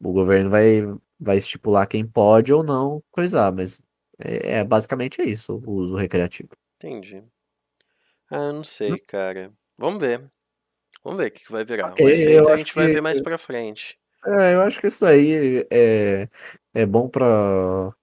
[0.01, 0.82] o governo vai,
[1.20, 3.80] vai estipular quem pode ou não coisar, mas
[4.20, 6.49] é, é basicamente isso, o uso recreativo.
[6.76, 7.24] entendi.
[8.32, 9.51] Ah, eu não sei, cara.
[9.78, 10.30] Vamos ver.
[11.03, 11.91] Vamos ver o que vai virar.
[11.91, 13.97] Ok, o efeito a gente vai que- ver mais pra frente.
[14.26, 16.28] É, eu acho que isso aí é,
[16.74, 17.93] é bom para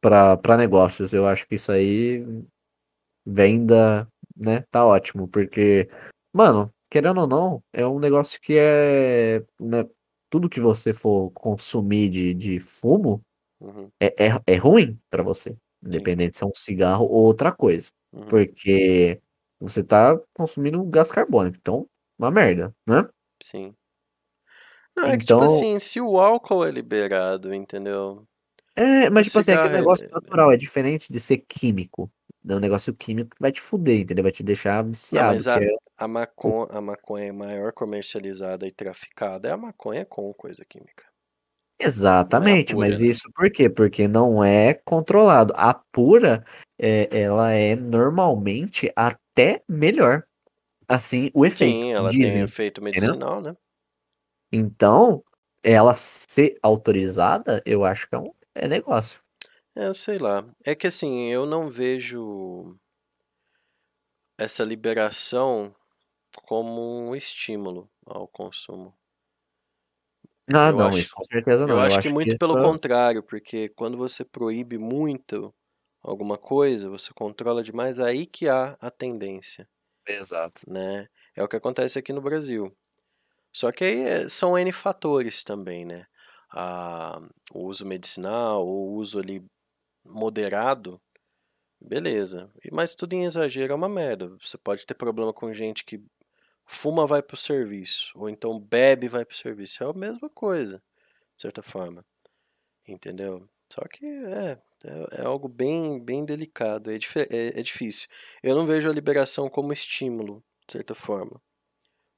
[0.00, 1.12] para negócios.
[1.12, 2.24] Eu acho que isso aí
[3.26, 4.06] venda,
[4.36, 4.64] né?
[4.70, 5.88] Tá ótimo, porque,
[6.32, 9.84] mano, querendo ou não, é um negócio que é, né,
[10.30, 13.20] tudo que você for consumir de, de fumo
[13.60, 17.90] Uhum, é, é, é ruim pra você, independente se é um cigarro ou outra coisa,
[18.12, 18.26] uhum.
[18.28, 19.20] porque
[19.58, 21.88] você tá consumindo gás carbônico, então,
[22.18, 23.08] uma merda, né?
[23.42, 23.74] Sim.
[24.96, 28.26] Não, é que Então- tipo assim, se o álcool é liberado, entendeu?
[28.74, 31.38] É, mas O tipo assim, é cigarro, aquele negócio ele- natural, é diferente de ser
[31.38, 32.10] químico.
[32.48, 34.22] É um negócio químico que vai te fuder, entendeu?
[34.22, 35.32] Vai te deixar Não, viciado.
[35.32, 40.04] mas a, que é- a, maconha, a maconha maior comercializada e traficada é a maconha
[40.04, 41.04] com coisa química.
[41.78, 43.08] Exatamente, pura, mas né?
[43.08, 43.68] isso por quê?
[43.68, 45.52] Porque não é controlado.
[45.56, 46.44] A pura,
[46.78, 50.24] é, ela é normalmente até melhor.
[50.88, 52.42] Assim, o efeito, Sim, ela tem dizem.
[52.42, 53.56] efeito medicinal, né?
[54.50, 55.22] Então,
[55.62, 59.20] ela ser autorizada, eu acho que é um é negócio.
[59.74, 60.42] É, sei lá.
[60.64, 62.74] É que assim, eu não vejo
[64.38, 65.74] essa liberação
[66.44, 68.94] como um estímulo ao consumo.
[70.48, 71.74] Ah, Eu não, acho- isso com certeza não.
[71.76, 75.52] eu acho que muito pelo isso- contrário, porque quando você proíbe muito
[76.02, 79.68] alguma coisa, você controla demais, aí que há a tendência,
[80.06, 80.62] Exato.
[80.70, 81.08] né?
[81.34, 82.72] É o que acontece aqui no Brasil.
[83.52, 86.06] Só que aí é- são N fatores também, né?
[86.52, 87.20] Ah,
[87.52, 89.44] o uso medicinal, o uso ali
[90.04, 91.00] moderado,
[91.80, 92.50] beleza.
[92.64, 94.28] E- Mas tudo em exagero é uma merda.
[94.42, 96.02] Você pode ter problema com gente que
[96.66, 99.82] fuma vai pro serviço, ou então bebe vai pro serviço.
[99.82, 100.82] É a mesma coisa,
[101.34, 102.04] de certa forma.
[102.86, 103.48] Entendeu?
[103.72, 106.96] Só que é, é, é algo bem, bem delicado, é,
[107.30, 108.08] é, é difícil.
[108.42, 111.40] Eu não vejo a liberação como estímulo, de certa forma.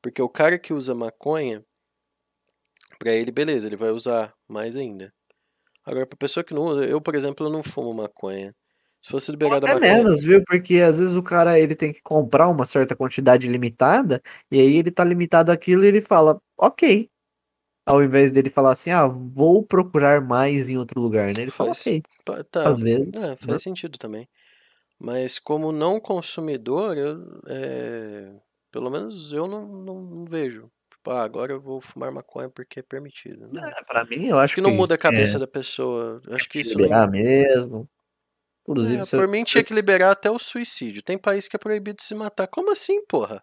[0.03, 1.64] Porque o cara que usa maconha,
[2.99, 5.12] pra ele, beleza, ele vai usar mais ainda.
[5.84, 8.55] Agora, pra pessoa que não usa, eu, por exemplo, eu não fumo maconha.
[9.01, 9.94] Se fosse liberada a maconha.
[9.96, 10.42] menos, viu?
[10.44, 14.76] Porque às vezes o cara ele tem que comprar uma certa quantidade limitada, e aí
[14.76, 17.09] ele tá limitado àquilo e ele fala, ok.
[17.86, 21.42] Ao invés dele falar assim, ah, vou procurar mais em outro lugar, né?
[21.42, 22.03] Ele fala, Faz- ok.
[22.24, 23.09] pa- Tá, Às vezes.
[23.14, 23.59] É, faz né?
[23.59, 24.28] sentido também.
[24.99, 28.32] Mas como não consumidor, eu, é,
[28.70, 30.70] pelo menos eu não, não, não vejo.
[30.90, 33.49] Tipo, ah, agora eu vou fumar maconha porque é permitido.
[33.51, 33.64] Não.
[33.66, 36.20] É, pra mim, eu acho Acho que não muda a é, cabeça da pessoa.
[36.26, 36.84] Eu Acho que que isso não.
[36.84, 37.88] liberar mesmo.
[38.68, 41.02] Inclusive, É, se eu- por mim se tinha eu- que liberar até o suicídio.
[41.02, 42.46] Tem país que é proibido se matar.
[42.48, 43.42] Como assim, porra?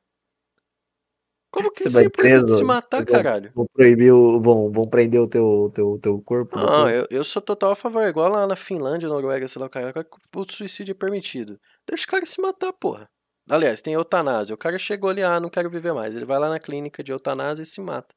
[1.51, 3.51] Como que Você isso vai é proibido se preso, matar, vão- caralho?
[3.55, 6.57] vão proibir o, vão, vão prender o teu, teu, teu corpo.
[6.57, 8.03] Não, eu, eu sou total a favor.
[8.05, 9.93] Igual lá na Finlândia, Noruega, sei lá o cara,
[10.35, 11.57] o suicídio é permitido.
[11.87, 13.09] Deixa o cara se matar, porra.
[13.49, 14.53] Aliás, tem eutanásia.
[14.53, 16.13] O cara chegou ali, ah, não quero viver mais.
[16.13, 18.13] Ele vai lá na clínica de eutanásia e se mata.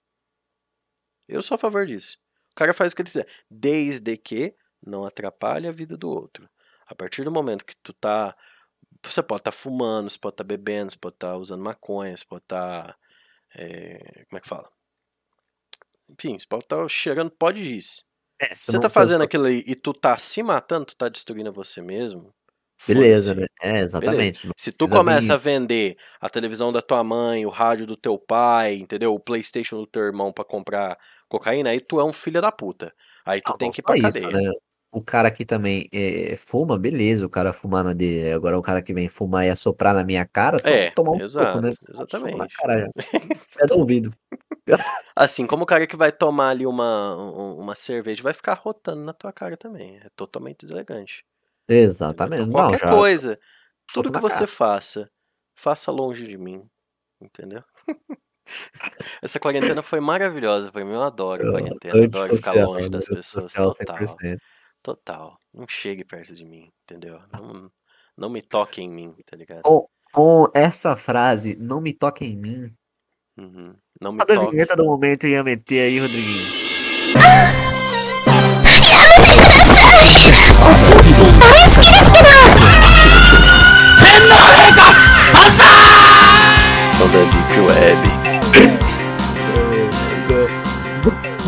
[1.29, 2.19] Eu sou a favor disso.
[2.51, 3.29] O cara faz o que ele quiser.
[3.49, 4.53] Desde que
[4.85, 6.49] não atrapalhe a vida do outro.
[6.89, 8.35] A partir do momento que tu tá.
[9.05, 12.43] Você pode estar fumando, você pode estar bebendo, você pode estar usando maconha, você pode
[12.43, 12.97] estar.
[14.29, 14.69] como é que fala?
[16.09, 18.09] Enfim, você pode estar cheirando pó de giz.
[18.41, 21.53] É, Se você tá fazendo aquilo aí e tu tá se matando, tu tá destruindo
[21.53, 22.35] você mesmo.
[22.87, 23.47] Beleza, né?
[23.61, 24.47] É, exatamente.
[24.47, 28.17] Não Se tu começa a vender a televisão da tua mãe, o rádio do teu
[28.17, 29.13] pai, entendeu?
[29.13, 30.97] O PlayStation do teu irmão pra comprar
[31.29, 32.95] cocaína, aí tu é um filho da puta.
[33.25, 34.31] Aí tu Não, tem que ir pra isso, cadeia.
[34.31, 34.53] né?
[34.91, 38.33] O cara que também é, fuma, beleza, o cara fumar na dele.
[38.33, 41.47] Agora o cara que vem fumar e assoprar na minha cara, É, tomar um exato,
[41.53, 41.71] soco, né?
[41.91, 42.55] exatamente.
[42.57, 42.91] Cara.
[43.57, 44.15] Pé do ouvido.
[45.15, 49.03] Assim como o cara que vai tomar ali uma, um- uma cerveja vai ficar rotando
[49.05, 49.99] na tua cara também.
[49.99, 51.23] É totalmente deselegante.
[51.69, 52.43] Exatamente.
[52.45, 52.89] Então, Não, qualquer já.
[52.91, 53.39] coisa,
[53.93, 54.47] tudo que você cara.
[54.47, 55.11] faça,
[55.55, 56.65] faça longe de mim.
[57.21, 57.63] Entendeu?
[59.21, 60.93] Essa quarentena foi maravilhosa pra mim.
[60.93, 62.05] Eu adoro quarentena.
[62.05, 63.53] Adoro ficar longe das pessoas.
[63.53, 63.73] Total.
[63.97, 64.39] 100%.
[64.83, 65.39] Total.
[65.53, 67.21] Não chegue perto de mim, entendeu?
[67.33, 67.71] Não,
[68.17, 69.63] não me toque em mim, tá ligado?
[69.63, 72.75] Com, com essa frase, não me toque em mim.
[73.39, 73.75] Uhum.
[74.01, 74.51] Não me Roda a toque.
[74.53, 76.47] vinheta do momento ia meter aí, Rodriguinho.
[86.93, 88.19] São da Deep Web.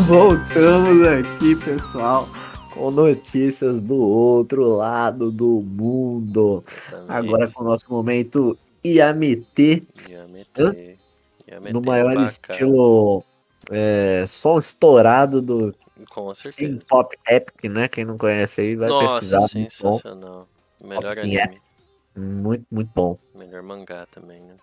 [0.07, 2.27] Voltamos aqui, pessoal,
[2.71, 6.63] com notícias do outro lado do mundo.
[7.07, 10.97] Agora com o nosso momento IAMT, Ia meter.
[11.47, 12.27] Ia meter no maior bacana.
[12.27, 13.23] estilo
[13.69, 15.75] é, som estourado do
[16.09, 16.79] Com Sim certeza.
[16.89, 17.87] Pop Epic, né?
[17.87, 19.39] Quem não conhece aí vai Nossa, pesquisar.
[19.39, 19.59] Muito bom.
[19.59, 20.47] sensacional.
[20.83, 21.43] Melhor Sim, é.
[21.43, 21.61] anime.
[22.15, 23.17] Muito, muito bom.
[23.35, 24.55] Melhor mangá também, né?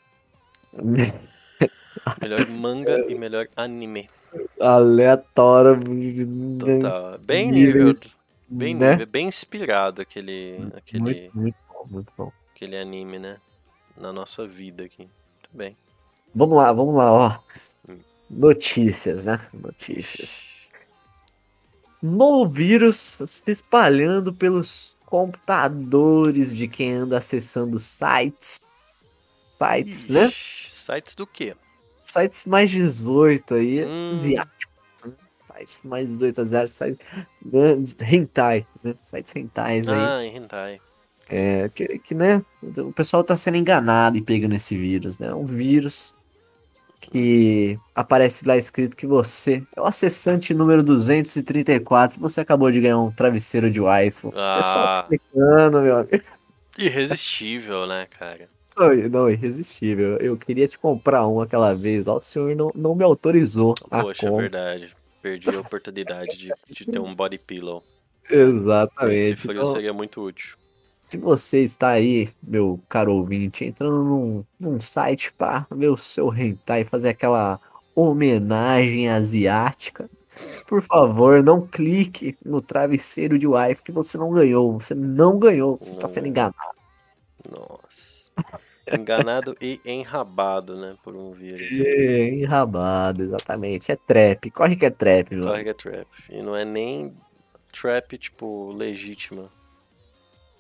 [2.21, 4.09] Melhor manga e melhor anime.
[4.61, 5.79] Aleatório.
[6.59, 7.19] Total.
[7.27, 8.17] Bem níveis, nível.
[8.49, 8.91] Bem né?
[8.93, 9.07] nível.
[9.07, 12.33] Bem inspirado aquele, aquele, Muito, muito bom, muito bom.
[12.55, 13.37] aquele anime, né?
[13.97, 15.03] Na nossa vida aqui.
[15.03, 15.77] Muito bem.
[16.35, 17.39] Vamos lá, vamos lá, ó.
[17.89, 17.97] Hum.
[18.31, 19.39] Notícias, né?
[19.53, 20.45] Notícias.
[22.01, 28.61] Novo vírus se espalhando pelos computadores de quem anda acessando sites.
[29.51, 30.31] Sites, né?
[30.89, 31.55] Sites do quê?
[32.03, 34.13] Sites mais 18 aí, Hum.
[34.13, 35.05] asiáticos.
[35.05, 35.13] né?
[35.47, 36.99] Sites mais 18 asiáticos, sites
[37.45, 38.07] né?
[38.11, 38.95] hentai, né?
[39.03, 40.01] Sites hentais aí.
[40.01, 40.81] Ah, em Hentai.
[41.29, 42.43] É, que, que, né?
[42.79, 45.27] O pessoal tá sendo enganado e pegando esse vírus, né?
[45.27, 46.15] É um vírus
[47.03, 52.19] que aparece lá escrito que você é o acessante número 234.
[52.19, 54.33] Você acabou de ganhar um travesseiro de waifu.
[54.35, 54.57] Ah.
[54.57, 56.25] Pessoal clicando, meu amigo.
[56.79, 58.49] Irresistível, né, cara?
[58.79, 60.17] Não, não, irresistível.
[60.19, 62.15] Eu queria te comprar um aquela vez lá.
[62.15, 63.75] O senhor não, não me autorizou.
[63.99, 64.43] Poxa, é compra.
[64.43, 64.97] verdade.
[65.21, 67.83] Perdi a oportunidade de, de ter um body pillow.
[68.31, 69.33] Exatamente.
[69.33, 70.57] Esse frio Então, seria muito útil.
[71.03, 76.33] Se você está aí, meu caro ouvinte, entrando num, num site para ver o seu
[76.35, 77.59] hentai, fazer aquela
[77.95, 80.11] homenagem asiática,
[80.67, 84.79] por favor, não clique no travesseiro de wife que você não ganhou.
[84.79, 86.29] Você não ganhou, você está Não sendo ganhou.
[86.29, 86.77] enganado.
[87.51, 88.31] Nossa.
[88.95, 90.95] Enganado e enrabado, né?
[91.03, 91.79] Por um vírus.
[91.79, 93.91] É, enrabado, exatamente.
[93.93, 94.51] É trap.
[94.51, 95.47] Corre que é trap, meu.
[95.49, 96.07] Corre que é trap.
[96.31, 97.13] E não é nem
[97.73, 99.51] trap, tipo, legítima.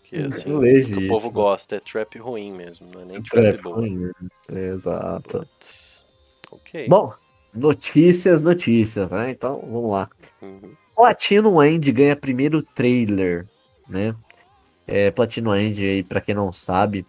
[0.04, 1.76] Que, Isso, assim, que o povo gosta.
[1.76, 2.88] É trap ruim mesmo.
[2.92, 3.76] Não é nem trap, Trap boa.
[3.76, 4.10] ruim.
[4.50, 5.38] Exato.
[5.38, 6.04] Putz.
[6.50, 6.86] Ok.
[6.88, 7.12] Bom,
[7.54, 9.30] notícias, notícias, né?
[9.30, 10.08] Então, vamos lá.
[10.40, 10.72] Uhum.
[10.96, 13.46] Platino End ganha primeiro trailer,
[13.88, 14.14] né?
[14.86, 17.04] É, Platino End, aí, pra quem não sabe,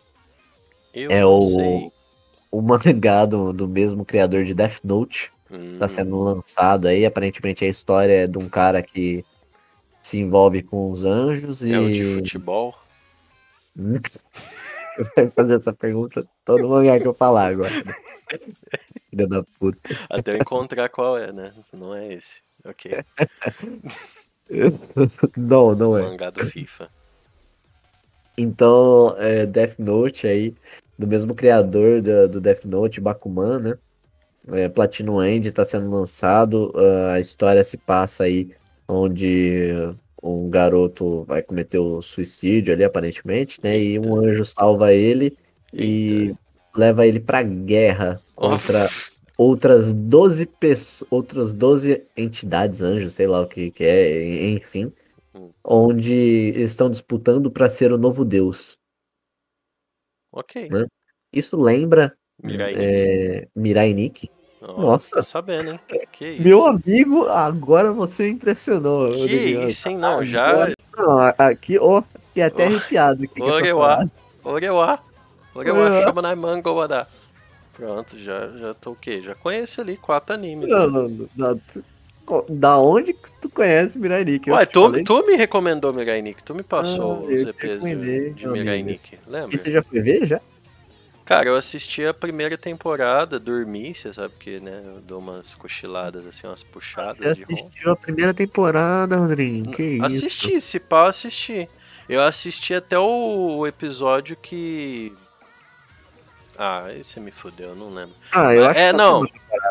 [0.99, 1.87] Eu é o, sei.
[2.51, 5.31] o mangá do, do mesmo criador de Death Note.
[5.79, 7.05] Tá Hum, sendo lançado aí.
[7.05, 9.25] Aparentemente a história é de um cara que
[10.01, 11.73] se envolve com os anjos e.
[11.73, 12.75] É o de futebol?
[14.99, 17.69] Você vai fazer essa pergunta todo mangá que eu falar agora.
[17.69, 17.93] né?
[19.09, 19.79] Filha da puta.
[20.09, 21.53] Até eu encontrar qual é, né?
[21.63, 22.41] Se não é esse.
[22.65, 22.91] Ok.
[25.37, 26.01] Não, não é.
[26.01, 26.89] Mangá do FIFA.
[28.37, 30.53] Então, é, Death Note aí,
[30.97, 33.77] do mesmo criador da- do, Death Note, Bakuman, né?
[34.51, 36.71] É, Platinum End tá sendo lançado.
[36.75, 38.49] ah, a história se passa aí
[38.87, 39.73] onde
[40.21, 43.79] um garoto vai cometer o suicídio ali, aparentemente, né?
[43.79, 45.37] E um anjo salva ele
[45.73, 46.33] e
[46.75, 48.89] leva ele pra guerra contra
[49.37, 54.91] outras 12 pessoas, outras 12 entidades, anjos, sei lá o que, que é, enfim,
[55.39, 55.51] Hum.
[55.63, 58.77] onde eles estão disputando para ser o novo deus.
[60.31, 60.69] Ok.
[60.69, 60.85] Né?
[61.33, 64.11] Isso lembra Mirai é, Mirai.
[64.61, 65.17] Ó, nossa.
[65.17, 65.79] Tô sabendo, hein?
[66.11, 66.43] Que isso?
[66.43, 69.11] Meu amigo, agora você impressionou.
[69.11, 69.61] Que Rodrigo.
[69.63, 69.97] isso, hein?
[69.97, 70.49] Não, já.
[70.49, 72.67] Agora- Não, aqui, ó, fiquei até Oh.
[72.67, 74.03] arrepiado aqui Orewa.
[74.43, 74.99] Orewa.
[75.55, 76.03] Orewa, Orewa.
[76.03, 77.07] chama na mango, wada.
[77.73, 79.21] Pronto, já, já tô o quê?
[79.21, 80.69] Já conheço ali quatro animes.
[80.69, 80.93] Não, né?
[80.93, 81.61] não, não, não,
[82.49, 84.51] Da onde que tu conhece Mirai Nikki?
[84.51, 85.03] Ué, tu, falei?
[85.03, 88.83] tu me recomendou Mirai Nikki, tu me passou Ah, os EPs de, de Mirai.
[88.83, 89.55] Nikki, lembra?
[89.55, 90.39] E você já foi ver, já?
[91.25, 96.25] Cara, eu assisti a primeira temporada, dormi, você sabe que, né, eu dou umas cochiladas,
[96.25, 97.53] assim, umas puxadas Você de rom.
[97.53, 99.71] assistiu a primeira temporada, Rodrigo?
[99.71, 100.05] Que isso?
[100.05, 101.67] Assisti, se pá, assisti.
[102.07, 105.13] Eu assisti até o episódio que...
[106.57, 108.15] Ah, aí você me fudeu, eu não lembro.
[108.31, 109.21] Ah, eu É, acho que só não.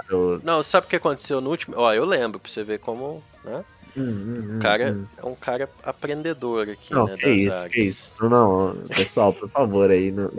[0.08, 0.42] Temporada.
[0.44, 1.76] Não, sabe o que aconteceu no último?
[1.78, 3.64] Ó, eu lembro, pra você ver como, né?
[3.96, 5.06] Hum, hum, hum, cara hum.
[5.16, 8.28] é um cara aprendedor aqui, Não, né, que isso, que isso.
[8.28, 10.30] Não, pessoal, por favor aí, não,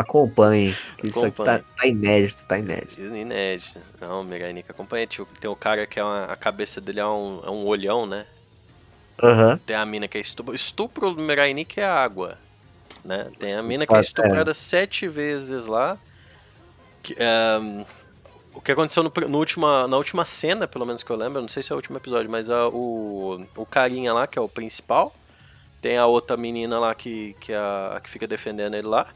[0.00, 1.76] acompanhem, que isso aqui tá, Acompanhe.
[1.76, 3.00] tá inédito, tá inédito.
[3.02, 3.80] Inédito.
[4.00, 5.06] Não, Mirai Nikki acompanha.
[5.06, 8.06] Tipo, tem o cara que é uma- a cabeça dele é um, é um olhão,
[8.06, 8.26] né?
[9.22, 9.58] Aham.
[9.64, 10.54] Tem a mina que é estupro.
[10.54, 12.38] Estupro do Mirai Nikki é água.
[13.04, 13.30] Né?
[13.38, 15.96] Tem a mina que é estuprada sete vezes lá.
[17.02, 17.84] Que, é,
[18.56, 21.48] o que aconteceu no, no última, na última cena, pelo menos que eu lembro, não
[21.48, 24.48] sei se é o último episódio, mas a- o, o carinha lá, que é o
[24.48, 25.14] principal,
[25.80, 29.06] tem a outra menina lá que, que, é a, que fica defendendo ele lá.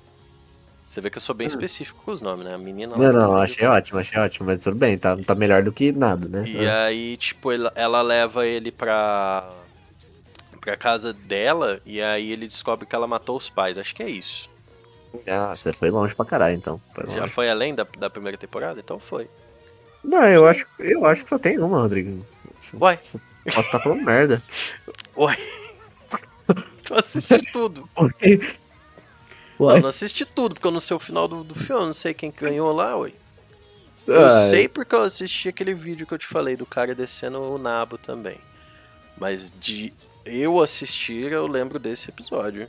[0.91, 2.55] Você vê que eu sou bem específico com os nomes, né?
[2.55, 2.99] A menina lá.
[2.99, 3.01] Hum.
[3.01, 6.29] Não, não, achei ótimo, achei ótimo, mas tudo bem, tá, tá melhor do que nada,
[6.29, 6.49] né?
[6.49, 9.49] E aí, tipo, ela, ela leva ele pra,
[10.61, 13.79] pra casa dela e aí ele descobre que ela matou os pais.
[13.79, 14.49] Acho que é isso.
[15.27, 16.81] Ah, você foi longe pra caralho, então.
[16.95, 17.33] Foi Já longe.
[17.33, 18.79] foi além da, da primeira temporada?
[18.81, 19.29] Então foi.
[20.03, 22.25] Não, eu acho, eu acho que só tem uma, Rodrigo.
[22.75, 22.99] Uai,
[23.45, 24.41] Posso estar falando merda.
[25.17, 25.37] uai.
[26.85, 27.89] tu assisti tudo.
[29.61, 31.87] Ué, Não, não assisti tudo, porque eu não sei o final do, do filme, eu
[31.87, 33.13] não sei quem ganhou lá, ué.
[34.07, 37.39] Eu ai, sei porque eu assisti aquele vídeo que eu te falei do cara descendo
[37.41, 38.41] o nabo também.
[39.19, 39.93] Mas de
[40.25, 42.69] eu assistir, eu lembro desse episódio.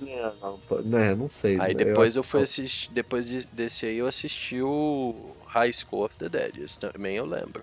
[0.00, 1.58] Não, né, não sei.
[1.60, 5.14] Aí eu depois eu, acho fui assistir, depois de- desse aí eu assisti o
[5.46, 7.62] High School of the Dead, esse também eu lembro.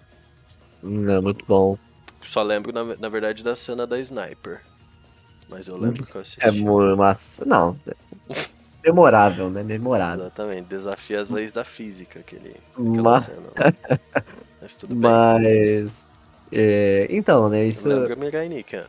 [0.81, 1.77] Não, muito bom.
[2.25, 4.61] Só lembro, na, na verdade, da cena da Sniper.
[5.49, 6.41] Mas eu lembro que eu assisti.
[6.41, 6.51] É
[6.95, 7.45] massa.
[7.45, 7.75] Não.
[8.84, 9.63] Memorável, né?
[9.63, 10.25] Memorável.
[10.25, 13.49] Exatamente, desafia as leis da física, aquele, aquela Mas, cena.
[14.61, 15.11] Mas tudo bem.
[15.11, 16.07] mas
[16.51, 17.65] é, então, né?
[17.65, 18.86] Isso, Eu lembro Mirai Nikki, é.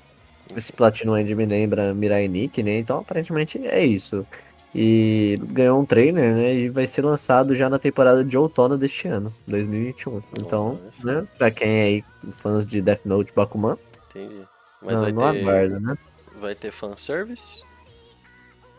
[0.56, 2.78] Esse Platinum End me lembra Mirai Nikki, né?
[2.78, 4.26] Então, aparentemente é isso.
[4.74, 6.54] E ganhou um trailer, né?
[6.54, 10.22] E vai ser lançado já na temporada de outono deste ano, 2021.
[10.40, 11.22] Então, Nossa.
[11.22, 11.28] né?
[11.38, 13.76] Pra quem é aí fãs de Death Note Bakuman,
[14.10, 14.42] Entendi.
[14.82, 15.98] Mas não, não vai, ter, aguarda, né?
[16.36, 17.64] vai ter fanservice?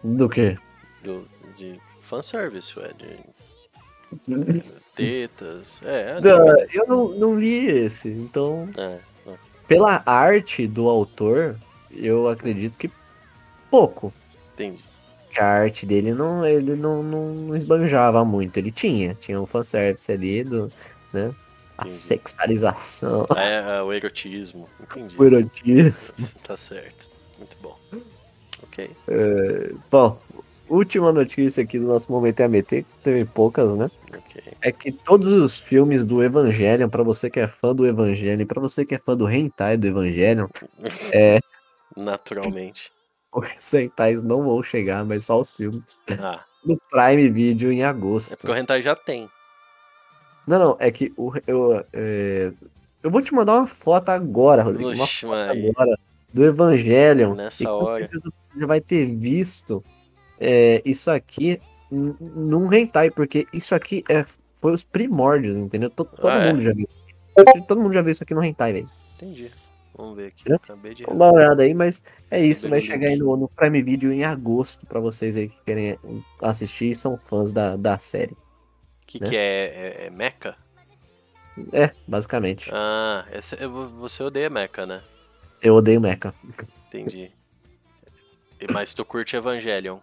[0.04, 0.58] Do quê?
[1.04, 3.20] Do, de fanservice, ué, de
[4.96, 5.82] tetas.
[5.84, 9.00] É, Não, eu não, não vi esse, então é, é,
[9.68, 11.58] pela arte do autor,
[11.92, 12.90] eu acredito que
[13.70, 14.14] pouco.
[14.54, 14.84] entendi.
[15.32, 18.58] Que a arte dele não, ele não, não, esbanjava muito.
[18.58, 20.72] Ele tinha, tinha o fanservice ali do,
[21.12, 21.34] né?
[21.78, 21.94] A Entendi.
[21.94, 25.16] sexualização, É, é, o erotismo, entendi.
[25.20, 26.40] o erotismo.
[26.42, 27.10] Tá certo.
[27.38, 27.78] Muito bom.
[28.64, 28.90] Ok.
[29.92, 30.18] Bom,
[30.70, 33.90] última notícia aqui do nosso momento MT, que teve poucas, né?
[34.10, 34.44] Ok.
[34.62, 38.62] É que todos os filmes do Evangelion, pra você que é fã do Evangelion, pra
[38.62, 40.48] você que é fã do hentai do Evangelion,
[41.96, 42.92] Naturalmente.
[43.32, 46.00] os hentais não vão chegar, mas só os filmes.
[46.20, 48.34] Ah, No Prime Video em agosto.
[48.34, 49.30] é porque o Hentai já tem.
[50.48, 52.52] Não, não, é que o, eu, é,
[53.02, 54.92] eu vou te mandar uma foto agora, Rodrigo.
[54.92, 55.98] Uma foto agora
[56.34, 57.34] do Evangelion.
[57.36, 58.10] Nessa hora.
[58.12, 59.84] você já vai ter visto
[60.40, 61.60] é, isso aqui
[61.92, 64.26] num hentai, porque isso aqui é,
[64.56, 65.90] foi os primórdios, entendeu?
[65.90, 66.52] To- Todo, Ah, é?
[66.52, 66.88] mundo já viu.
[67.68, 68.88] Todo mundo já viu isso aqui no hentai, velho.
[69.16, 69.52] Entendi.
[69.98, 70.42] Vamos ver aqui.
[70.42, 70.60] Entendeu?
[70.64, 71.04] Acabei de.
[71.04, 72.70] Vamos dar uma olhada aí, mas é Receber isso.
[72.70, 75.98] Vai chegar aí no, no Prime Video em agosto pra vocês aí que querem
[76.42, 78.34] assistir e são fãs da, da série.
[78.34, 78.38] O
[79.08, 79.30] que, né?
[79.30, 79.66] que é?
[79.66, 80.56] É, é Mecha?
[81.72, 82.70] É, basicamente.
[82.74, 83.40] Ah, é-
[84.00, 85.02] você odeia Mecha, né?
[85.62, 86.34] Eu odeio Mecha.
[86.88, 87.32] Entendi.
[88.72, 90.00] Mas tu curte Evangelion.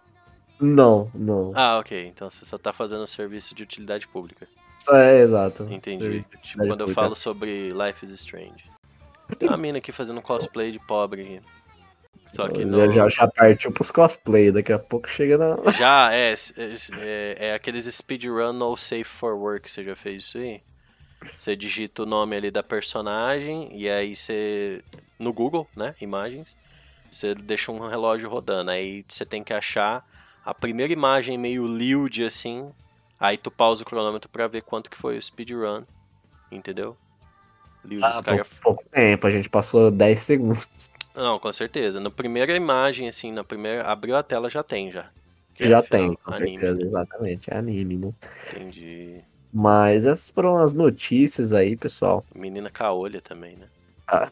[0.59, 1.51] Não, não.
[1.55, 2.07] Ah, ok.
[2.07, 4.47] Então você só tá fazendo serviço de utilidade pública.
[4.89, 5.67] É exato.
[5.69, 6.25] Entendi.
[6.41, 6.93] Tipo, quando eu pública.
[6.93, 8.71] falo sobre Life is Strange.
[9.37, 11.41] Tem uma mina aqui fazendo cosplay de pobre.
[12.25, 12.91] Só que no...
[12.91, 15.57] já, já partiu pros cosplay, daqui a pouco chega na.
[15.73, 16.33] Já, é,
[16.97, 20.61] é, é aqueles speedrun no safe for work, você já fez isso aí?
[21.35, 24.81] Você digita o nome ali da personagem e aí você.
[25.19, 25.95] No Google, né?
[25.99, 26.57] Imagens.
[27.11, 28.71] Você deixa um relógio rodando.
[28.71, 30.05] Aí você tem que achar
[30.45, 32.71] a primeira imagem meio lild assim.
[33.19, 35.83] Aí tu pausa o cronômetro pra ver quanto que foi o speedrun.
[36.51, 36.97] Entendeu?
[37.85, 38.37] Os Ah, cara...
[38.45, 40.67] pouco, pouco tempo, a gente passou 10 segundos.
[41.15, 41.99] Não, com certeza.
[41.99, 43.83] Na primeira imagem, assim, na primeira.
[43.83, 45.09] Abriu a tela, já tem já.
[45.53, 47.53] Que é Já final, tem, com anime, certeza, exatamente.
[47.53, 48.13] É anime, né?
[48.51, 49.21] Entendi.
[49.53, 52.25] Mas essas foram as notícias aí, pessoal.
[52.33, 53.67] Menina caolha também, né?
[54.07, 54.27] Ah,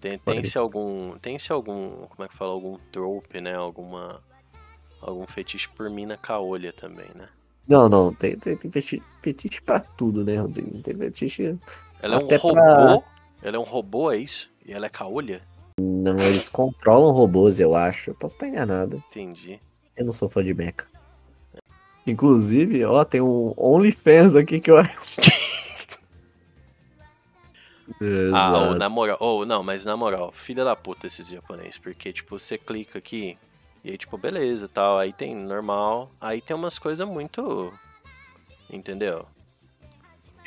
[0.00, 1.18] Tem, tem se algum.
[1.18, 2.06] Tem se algum.
[2.06, 2.52] Como é que fala?
[2.52, 3.54] Algum trope, né?
[3.56, 4.22] Alguma.
[5.00, 7.28] Algum fetiche por mina caolha também, né?
[7.66, 10.82] Não, não, tem, tem, tem fetiche, fetiche pra tudo, né, Rodrigo?
[10.82, 11.56] Tem fetiche.
[12.02, 12.52] Ela é um robô.
[12.52, 12.98] pra-
[13.42, 14.50] Ela é um robô, é isso?
[14.66, 15.40] E ela é caolha?
[15.80, 18.10] Não, eles controlam robôs, eu acho.
[18.10, 19.02] Eu posso estar enganado.
[19.08, 19.60] Entendi.
[19.96, 20.86] Eu não sou fã de mecha.
[22.06, 24.98] Inclusive, ó, tem um OnlyFans aqui que eu acho.
[28.32, 29.16] Ah, ou na moral.
[29.20, 31.76] Ou não, mas na moral, filha da puta esses japoneses.
[31.76, 33.36] Porque, tipo, você clica aqui
[33.84, 34.98] e aí, tipo, beleza tal.
[34.98, 36.10] Aí tem normal.
[36.20, 37.72] Aí tem umas coisas muito.
[38.68, 39.26] Entendeu?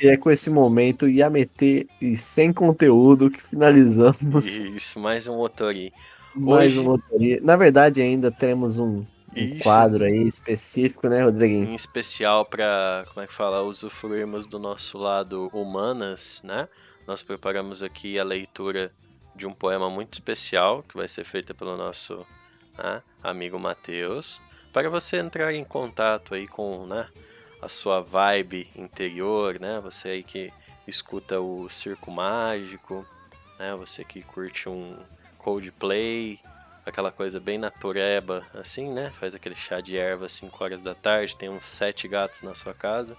[0.00, 5.92] E é com esse momento Yamete e sem conteúdo que finalizamos Isso, mais um Otori.
[6.34, 7.40] mais hoje- um motoria.
[7.42, 9.00] Na verdade, ainda temos um,
[9.36, 11.68] um quadro aí específico, né, Rodriguinho?
[11.68, 16.68] Em especial para, como é que fala, usufruirmos do nosso lado humanas, né?
[17.06, 18.90] Nós preparamos aqui a leitura
[19.36, 22.26] de um poema muito especial que vai ser feita pelo nosso
[22.76, 24.40] né, amigo Matheus,
[24.72, 27.08] para você entrar em contato aí com, né,
[27.64, 29.80] a sua vibe interior, né?
[29.80, 30.52] Você aí que
[30.86, 33.06] escuta o Circo Mágico,
[33.58, 33.74] né?
[33.76, 34.98] Você que curte um
[35.38, 36.38] Coldplay,
[36.84, 39.10] aquela coisa bem natureba, assim, né?
[39.14, 42.54] Faz aquele chá de erva às 5 horas da tarde, tem uns sete gatos na
[42.54, 43.16] sua casa.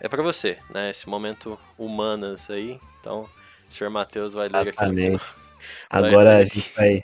[0.00, 0.90] É pra você, né?
[0.90, 2.80] Esse momento humanas aí.
[3.00, 3.28] Então,
[3.68, 4.68] o senhor Matheus vai ler aqui.
[4.70, 5.22] Exatamente.
[5.90, 7.02] Agora a gente vai,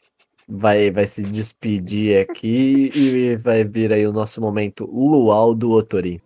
[0.49, 6.23] vai, vai se despedir aqui e vai vir aí o nosso momento luau do Otori.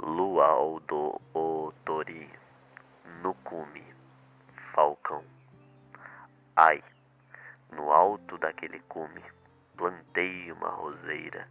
[0.00, 2.28] Luau do Otori,
[3.22, 3.84] no cume,
[4.74, 5.22] falcão.
[6.56, 6.82] Ai,
[7.72, 9.22] no alto daquele cume,
[9.76, 11.46] plantei uma roseira.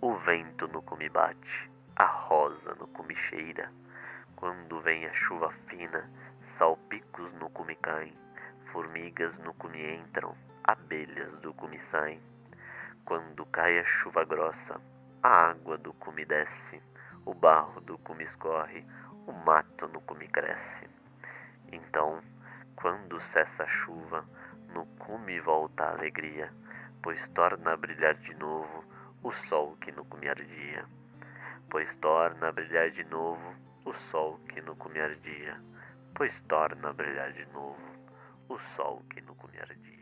[0.00, 3.70] O vento no cume bate, a rosa no cume cheira.
[4.36, 6.08] Quando vem a chuva fina,
[6.58, 8.12] salpicos no cume caem,
[8.72, 12.20] formigas no cume entram, abelhas do cume saem.
[13.04, 14.80] Quando cai a chuva grossa,
[15.22, 16.82] a água do cume desce,
[17.24, 18.84] o barro do cume escorre,
[19.26, 20.88] o mato no cume cresce.
[21.70, 22.20] Então,
[22.74, 24.24] quando cessa a chuva,
[24.74, 26.52] no cume volta a alegria,
[27.02, 28.84] pois torna a brilhar de novo
[29.22, 30.84] o sol que no cume ardia.
[31.70, 33.54] Pois torna a brilhar de novo
[33.84, 35.56] o sol que no cume ardia.
[36.18, 37.76] Pois torna a brilhar de novo
[38.48, 39.97] o sol que no cume ardia.